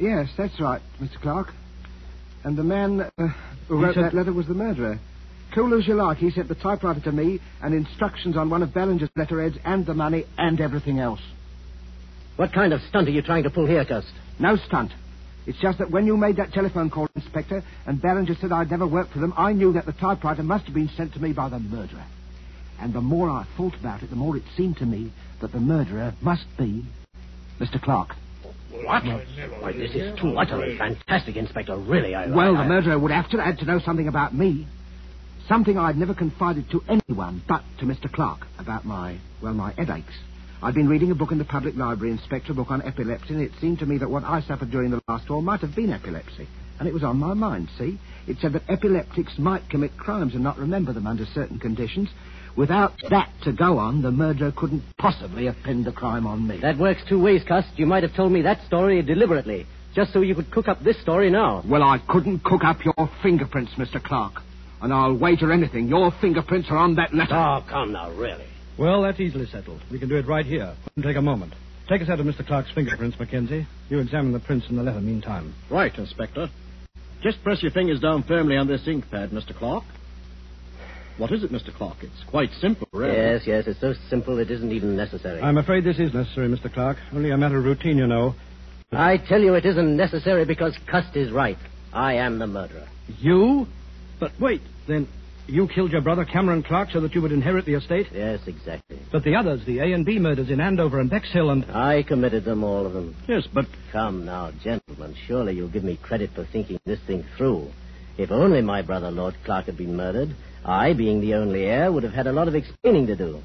Yes, 0.00 0.28
that's 0.36 0.60
right, 0.60 0.82
Mr. 1.00 1.20
Clark. 1.22 1.52
And 2.42 2.56
the 2.58 2.64
man 2.64 3.00
uh, 3.00 3.28
who 3.68 3.80
wrote 3.80 3.94
said- 3.94 4.04
that 4.06 4.14
letter 4.14 4.32
was 4.32 4.46
the 4.48 4.54
murderer. 4.54 4.98
Cool 5.54 5.78
as 5.78 5.86
you 5.86 5.94
like, 5.94 6.18
he 6.18 6.30
sent 6.30 6.48
the 6.48 6.54
typewriter 6.56 7.00
to 7.00 7.12
me 7.12 7.40
and 7.62 7.72
instructions 7.72 8.36
on 8.36 8.50
one 8.50 8.62
of 8.62 8.70
Ballinger's 8.70 9.08
letterheads 9.16 9.56
and 9.64 9.86
the 9.86 9.94
money 9.94 10.24
and 10.36 10.60
everything 10.60 10.98
else. 10.98 11.20
What 12.36 12.52
kind 12.52 12.72
of 12.72 12.80
stunt 12.88 13.08
are 13.08 13.12
you 13.12 13.22
trying 13.22 13.44
to 13.44 13.50
pull 13.50 13.66
here, 13.66 13.84
Cust? 13.84 14.12
No 14.38 14.56
stunt. 14.56 14.92
It's 15.48 15.58
just 15.60 15.78
that 15.78 15.90
when 15.90 16.04
you 16.04 16.18
made 16.18 16.36
that 16.36 16.52
telephone 16.52 16.90
call, 16.90 17.08
Inspector, 17.14 17.64
and 17.86 18.02
Ballinger 18.02 18.34
said 18.38 18.52
I'd 18.52 18.70
never 18.70 18.86
worked 18.86 19.14
for 19.14 19.18
them, 19.18 19.32
I 19.34 19.54
knew 19.54 19.72
that 19.72 19.86
the 19.86 19.94
typewriter 19.94 20.42
must 20.42 20.66
have 20.66 20.74
been 20.74 20.90
sent 20.94 21.14
to 21.14 21.20
me 21.20 21.32
by 21.32 21.48
the 21.48 21.58
murderer. 21.58 22.04
And 22.78 22.92
the 22.92 23.00
more 23.00 23.30
I 23.30 23.46
thought 23.56 23.74
about 23.74 24.02
it, 24.02 24.10
the 24.10 24.16
more 24.16 24.36
it 24.36 24.42
seemed 24.58 24.76
to 24.76 24.84
me 24.84 25.10
that 25.40 25.52
the 25.52 25.58
murderer 25.58 26.12
must 26.20 26.44
be 26.58 26.84
Mr. 27.58 27.80
Clark. 27.80 28.10
What? 28.70 29.04
Why, 29.04 29.72
this 29.72 29.92
is 29.94 30.20
too 30.20 30.36
utterly 30.36 30.76
fantastic, 30.76 31.36
Inspector. 31.36 31.74
Really, 31.78 32.14
I... 32.14 32.26
Well, 32.26 32.54
I, 32.54 32.64
the 32.64 32.68
murderer 32.68 32.98
would 32.98 33.10
have 33.10 33.30
to 33.30 33.38
had 33.38 33.56
to 33.60 33.64
know 33.64 33.78
something 33.78 34.06
about 34.06 34.34
me. 34.34 34.66
Something 35.48 35.78
I'd 35.78 35.96
never 35.96 36.12
confided 36.12 36.70
to 36.72 36.82
anyone 36.86 37.42
but 37.48 37.62
to 37.80 37.86
Mr. 37.86 38.12
Clark 38.12 38.40
about 38.58 38.84
my, 38.84 39.18
well, 39.42 39.54
my 39.54 39.72
headaches. 39.72 40.12
I'd 40.60 40.74
been 40.74 40.88
reading 40.88 41.12
a 41.12 41.14
book 41.14 41.30
in 41.30 41.38
the 41.38 41.44
public 41.44 41.76
library, 41.76 42.10
Inspector, 42.10 42.50
a 42.50 42.54
book 42.54 42.72
on 42.72 42.82
epilepsy, 42.82 43.32
and 43.32 43.40
it 43.40 43.52
seemed 43.60 43.78
to 43.78 43.86
me 43.86 43.96
that 43.98 44.10
what 44.10 44.24
I 44.24 44.40
suffered 44.40 44.72
during 44.72 44.90
the 44.90 45.00
last 45.06 45.30
war 45.30 45.40
might 45.40 45.60
have 45.60 45.76
been 45.76 45.92
epilepsy. 45.92 46.48
And 46.80 46.88
it 46.88 46.94
was 46.94 47.04
on 47.04 47.16
my 47.16 47.32
mind, 47.32 47.68
see? 47.78 47.96
It 48.26 48.38
said 48.40 48.54
that 48.54 48.68
epileptics 48.68 49.38
might 49.38 49.70
commit 49.70 49.96
crimes 49.96 50.34
and 50.34 50.42
not 50.42 50.58
remember 50.58 50.92
them 50.92 51.06
under 51.06 51.26
certain 51.26 51.60
conditions. 51.60 52.08
Without 52.56 52.94
that 53.08 53.30
to 53.44 53.52
go 53.52 53.78
on, 53.78 54.02
the 54.02 54.10
murderer 54.10 54.52
couldn't 54.56 54.82
possibly 54.98 55.46
have 55.46 55.54
pinned 55.64 55.84
the 55.84 55.92
crime 55.92 56.26
on 56.26 56.48
me. 56.48 56.58
That 56.60 56.76
works 56.76 57.02
two 57.08 57.22
ways, 57.22 57.44
Cust. 57.46 57.68
You 57.76 57.86
might 57.86 58.02
have 58.02 58.16
told 58.16 58.32
me 58.32 58.42
that 58.42 58.66
story 58.66 59.00
deliberately, 59.00 59.64
just 59.94 60.12
so 60.12 60.22
you 60.22 60.34
could 60.34 60.50
cook 60.50 60.66
up 60.66 60.82
this 60.82 61.00
story 61.02 61.30
now. 61.30 61.62
Well, 61.68 61.84
I 61.84 61.98
couldn't 62.08 62.42
cook 62.42 62.64
up 62.64 62.84
your 62.84 63.08
fingerprints, 63.22 63.72
Mr. 63.78 64.02
Clark. 64.02 64.42
And 64.82 64.92
I'll 64.92 65.16
wager 65.16 65.52
anything 65.52 65.86
your 65.86 66.12
fingerprints 66.20 66.68
are 66.70 66.78
on 66.78 66.96
that 66.96 67.14
letter. 67.14 67.34
Oh, 67.34 67.64
come 67.68 67.92
now, 67.92 68.10
really. 68.10 68.46
Well, 68.78 69.02
that's 69.02 69.18
easily 69.18 69.46
settled. 69.46 69.80
We 69.90 69.98
can 69.98 70.08
do 70.08 70.16
it 70.16 70.26
right 70.26 70.46
here. 70.46 70.74
Won't 70.96 71.06
take 71.06 71.16
a 71.16 71.22
moment. 71.22 71.54
Take 71.88 72.02
us 72.02 72.08
out 72.08 72.20
of 72.20 72.26
Mr. 72.26 72.46
Clark's 72.46 72.70
fingerprints, 72.74 73.18
Mackenzie. 73.18 73.66
You 73.88 73.98
examine 73.98 74.32
the 74.32 74.40
prints 74.40 74.66
in 74.68 74.76
the 74.76 74.82
letter 74.82 75.00
meantime. 75.00 75.54
Right, 75.70 75.96
Inspector. 75.96 76.48
Just 77.22 77.42
press 77.42 77.62
your 77.62 77.72
fingers 77.72 77.98
down 78.00 78.22
firmly 78.22 78.56
on 78.56 78.68
this 78.68 78.86
ink 78.86 79.10
pad, 79.10 79.30
Mr. 79.30 79.56
Clark. 79.56 79.84
What 81.16 81.32
is 81.32 81.42
it, 81.42 81.50
Mr. 81.50 81.74
Clark? 81.74 81.96
It's 82.02 82.22
quite 82.30 82.50
simple, 82.60 82.86
really. 82.92 83.16
Yes, 83.16 83.42
yes, 83.44 83.64
it's 83.66 83.80
so 83.80 83.94
simple 84.08 84.38
it 84.38 84.52
isn't 84.52 84.70
even 84.70 84.96
necessary. 84.96 85.40
I'm 85.40 85.58
afraid 85.58 85.82
this 85.82 85.98
is 85.98 86.14
necessary, 86.14 86.48
Mr. 86.48 86.72
Clark. 86.72 86.98
Only 87.12 87.30
a 87.30 87.36
matter 87.36 87.58
of 87.58 87.64
routine, 87.64 87.98
you 87.98 88.06
know. 88.06 88.36
I 88.92 89.16
tell 89.16 89.40
you 89.40 89.54
it 89.54 89.66
isn't 89.66 89.96
necessary 89.96 90.44
because 90.44 90.78
Cust 90.88 91.16
is 91.16 91.32
right. 91.32 91.58
I 91.92 92.14
am 92.14 92.38
the 92.38 92.46
murderer. 92.46 92.86
You? 93.18 93.66
But 94.20 94.32
wait, 94.40 94.60
then 94.86 95.08
you 95.48 95.68
killed 95.68 95.92
your 95.92 96.00
brother 96.00 96.24
Cameron 96.24 96.62
Clark 96.62 96.90
so 96.92 97.00
that 97.00 97.14
you 97.14 97.22
would 97.22 97.32
inherit 97.32 97.64
the 97.64 97.74
estate? 97.74 98.06
Yes, 98.12 98.40
exactly. 98.46 98.98
But 99.10 99.24
the 99.24 99.34
others, 99.34 99.64
the 99.66 99.78
A 99.80 99.92
and 99.92 100.04
B 100.04 100.18
murders 100.18 100.50
in 100.50 100.60
Andover 100.60 101.00
and 101.00 101.10
Bexhill 101.10 101.50
and... 101.50 101.64
I 101.70 102.02
committed 102.02 102.44
them, 102.44 102.62
all 102.62 102.86
of 102.86 102.92
them. 102.92 103.16
Yes, 103.26 103.48
but 103.52 103.66
Come 103.92 104.26
now, 104.26 104.50
gentlemen, 104.62 105.14
surely 105.26 105.54
you'll 105.54 105.70
give 105.70 105.84
me 105.84 105.96
credit 106.02 106.30
for 106.34 106.44
thinking 106.44 106.78
this 106.84 107.00
thing 107.06 107.24
through. 107.36 107.70
If 108.18 108.30
only 108.30 108.60
my 108.60 108.82
brother 108.82 109.10
Lord 109.10 109.34
Clark 109.46 109.66
had 109.66 109.78
been 109.78 109.96
murdered, 109.96 110.36
I, 110.62 110.92
being 110.92 111.22
the 111.22 111.34
only 111.34 111.64
heir, 111.64 111.90
would 111.90 112.02
have 112.02 112.12
had 112.12 112.26
a 112.26 112.32
lot 112.32 112.48
of 112.48 112.54
explaining 112.54 113.06
to 113.06 113.16
do. 113.16 113.40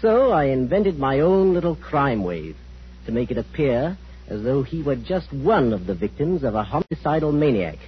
So 0.00 0.30
I 0.30 0.44
invented 0.44 0.98
my 0.98 1.18
own 1.20 1.52
little 1.52 1.74
crime 1.74 2.22
wave 2.22 2.56
to 3.06 3.12
make 3.12 3.32
it 3.32 3.38
appear 3.38 3.98
as 4.28 4.44
though 4.44 4.62
he 4.62 4.82
were 4.82 4.94
just 4.94 5.32
one 5.32 5.72
of 5.72 5.86
the 5.86 5.94
victims 5.94 6.44
of 6.44 6.54
a 6.54 6.62
homicidal 6.62 7.32
maniac. 7.32 7.78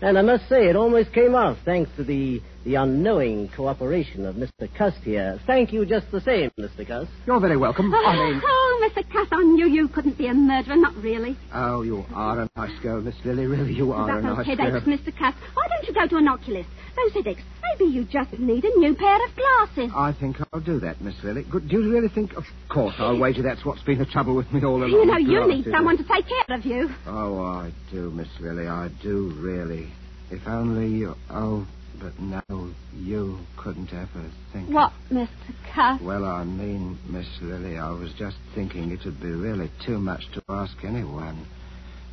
And 0.00 0.16
I 0.16 0.22
must 0.22 0.48
say, 0.48 0.68
it 0.68 0.76
almost 0.76 1.12
came 1.12 1.34
off 1.34 1.58
thanks 1.66 1.90
to 1.96 2.04
the, 2.04 2.40
the 2.64 2.74
unknowing 2.74 3.48
cooperation 3.54 4.26
of 4.26 4.36
Mr. 4.36 4.68
Cust 4.76 4.98
here. 4.98 5.40
Thank 5.46 5.72
you 5.72 5.86
just 5.86 6.10
the 6.10 6.20
same, 6.20 6.50
Mr. 6.58 6.86
Cust. 6.86 7.10
You're 7.26 7.40
very 7.40 7.56
welcome. 7.56 7.92
Oh, 7.94 8.04
I 8.06 8.30
mean... 8.30 8.40
Oh, 8.44 8.90
Mr. 8.90 9.02
Cust, 9.12 9.32
I 9.32 9.42
knew 9.42 9.68
you 9.68 9.88
couldn't 9.88 10.18
be 10.18 10.26
a 10.26 10.34
murderer. 10.34 10.76
Not 10.76 10.94
really. 10.96 11.36
Oh, 11.54 11.82
you 11.82 12.04
are 12.14 12.40
a 12.42 12.50
nice 12.56 12.78
girl, 12.82 13.00
Miss 13.00 13.14
Lily. 13.24 13.46
Really, 13.46 13.72
you 13.74 13.92
are 13.92 14.04
About 14.04 14.18
a 14.18 14.22
those 14.22 14.36
nice 14.38 14.46
headaches, 14.46 14.84
girl. 14.84 14.96
Mr. 14.98 15.16
Cust. 15.18 15.36
Why 15.54 15.66
don't 15.68 15.86
you 15.88 15.94
go 15.94 16.06
to 16.06 16.16
an 16.16 16.28
oculist? 16.28 16.68
Those 16.96 17.12
headaches, 17.12 17.42
Maybe 17.78 17.92
you 17.92 18.04
just 18.04 18.32
need 18.38 18.64
a 18.64 18.78
new 18.78 18.94
pair 18.94 19.16
of 19.24 19.36
glasses. 19.36 19.92
I 19.94 20.12
think 20.18 20.36
I'll 20.52 20.60
do 20.60 20.80
that, 20.80 21.00
Miss 21.00 21.14
Lily. 21.22 21.44
Good. 21.48 21.68
Do 21.68 21.80
you 21.80 21.90
really 21.92 22.08
think? 22.08 22.32
Of 22.34 22.44
course, 22.68 22.94
I'll 22.98 23.18
wager 23.18 23.42
that's 23.42 23.64
what's 23.64 23.82
been 23.82 23.98
the 23.98 24.06
trouble 24.06 24.34
with 24.34 24.50
me 24.52 24.64
all 24.64 24.76
along. 24.78 24.90
You 24.90 25.04
know, 25.04 25.16
you 25.16 25.38
Glasses. 25.44 25.66
need 25.66 25.72
someone 25.72 25.96
to 25.98 26.04
take 26.04 26.24
care 26.26 26.56
of 26.56 26.64
you. 26.64 26.88
Oh, 27.06 27.40
I 27.42 27.72
do, 27.92 28.10
Miss 28.10 28.28
Lily. 28.40 28.66
I 28.66 28.88
do, 29.02 29.32
really. 29.38 29.92
If 30.30 30.46
only 30.46 30.88
you. 30.88 31.14
Oh, 31.30 31.66
but 32.00 32.18
no, 32.20 32.70
you 32.94 33.38
couldn't 33.56 33.92
ever 33.92 34.30
think. 34.52 34.70
What, 34.70 34.92
Mr. 35.10 35.28
Cuff? 35.74 36.00
Well, 36.02 36.24
I 36.24 36.44
mean, 36.44 36.98
Miss 37.08 37.26
Lily, 37.40 37.78
I 37.78 37.90
was 37.90 38.12
just 38.18 38.36
thinking 38.54 38.90
it 38.90 39.00
would 39.04 39.20
be 39.20 39.30
really 39.30 39.70
too 39.84 39.98
much 39.98 40.22
to 40.34 40.42
ask 40.48 40.76
anyone. 40.84 41.46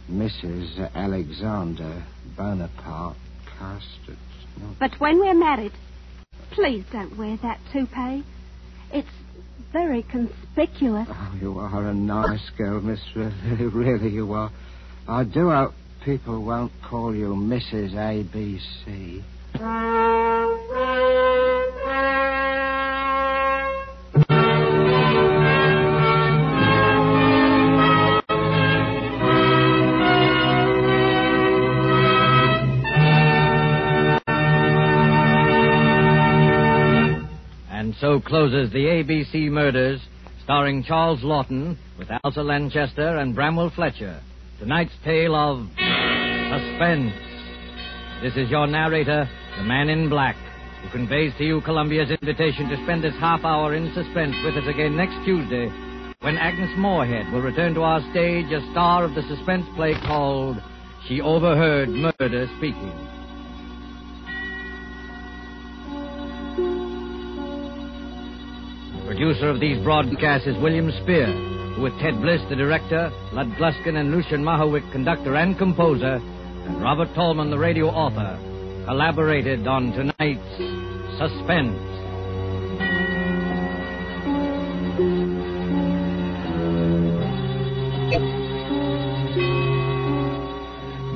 Mrs. 0.09 0.93
Alexander 0.93 2.03
Bonaparte 2.37 3.17
Custard. 3.57 4.17
No. 4.59 4.75
But 4.79 4.91
when 4.99 5.19
we're 5.19 5.33
married, 5.33 5.73
please 6.51 6.85
don't 6.91 7.17
wear 7.17 7.37
that 7.41 7.59
toupee. 7.73 8.23
It's 8.93 9.07
very 9.73 10.03
conspicuous. 10.03 11.07
Oh, 11.09 11.37
you 11.41 11.59
are 11.59 11.87
a 11.87 11.93
nice 11.93 12.49
girl, 12.57 12.81
Miss 12.81 12.99
Lily. 13.15 13.33
Really, 13.73 14.09
you 14.09 14.31
are. 14.33 14.51
I 15.07 15.23
do 15.23 15.49
hope 15.49 15.73
people 16.03 16.43
won't 16.43 16.71
call 16.87 17.15
you 17.15 17.29
Mrs. 17.29 17.93
ABC. 17.93 19.23
And 37.69 37.95
so 38.01 38.19
closes 38.19 38.71
the 38.71 38.79
ABC 38.79 39.49
Murders, 39.49 40.01
starring 40.43 40.83
Charles 40.83 41.21
Laughton 41.21 41.77
with 41.97 42.09
Elsa 42.23 42.41
Lanchester 42.41 43.17
and 43.17 43.33
Bramwell 43.33 43.71
Fletcher. 43.73 44.21
Tonight's 44.59 44.93
tale 45.03 45.35
of 45.35 45.67
suspense. 45.77 47.13
This 48.21 48.35
is 48.37 48.49
your 48.49 48.65
narrator, 48.67 49.29
the 49.57 49.63
man 49.63 49.89
in 49.89 50.09
black, 50.09 50.35
who 50.81 50.89
conveys 50.89 51.31
to 51.37 51.45
you 51.45 51.61
Columbia's 51.61 52.09
invitation 52.09 52.67
to 52.69 52.83
spend 52.83 53.03
this 53.03 53.15
half 53.19 53.43
hour 53.43 53.73
in 53.73 53.93
suspense 53.93 54.35
with 54.43 54.55
us 54.55 54.67
again 54.67 54.97
next 54.97 55.15
Tuesday, 55.23 55.67
when 56.21 56.37
Agnes 56.37 56.71
Moorehead 56.77 57.31
will 57.31 57.41
return 57.41 57.73
to 57.73 57.81
our 57.81 58.01
stage 58.11 58.51
as 58.51 58.61
star 58.71 59.05
of 59.05 59.15
the 59.15 59.21
suspense 59.29 59.65
play 59.75 59.93
called 60.05 60.57
She 61.07 61.21
Overheard 61.21 61.89
Murder 61.89 62.47
Speaking. 62.57 62.91
The 68.99 69.05
producer 69.05 69.49
of 69.49 69.59
these 69.59 69.81
broadcasts 69.83 70.47
is 70.47 70.57
William 70.57 70.91
Spier, 71.03 71.31
who 71.75 71.81
with 71.81 71.97
Ted 71.99 72.19
Bliss, 72.21 72.41
the 72.49 72.55
director, 72.55 73.09
Lud 73.31 73.47
Gluskin 73.57 73.97
and 73.99 74.11
Lucien 74.11 74.43
Moraweck, 74.43 74.91
conductor 74.91 75.35
and 75.35 75.57
composer, 75.57 76.15
and 76.15 76.81
Robert 76.81 77.13
Tolman, 77.15 77.51
the 77.51 77.57
radio 77.57 77.87
author, 77.87 78.37
collaborated 78.85 79.65
on 79.67 79.91
tonight's 79.91 80.41
Suspense. 81.17 81.75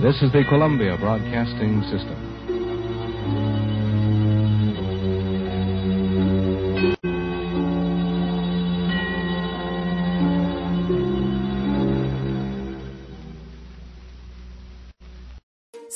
This 0.02 0.16
is 0.24 0.32
the 0.32 0.44
Columbia 0.50 0.98
Broadcasting 0.98 1.84
System. 1.92 2.29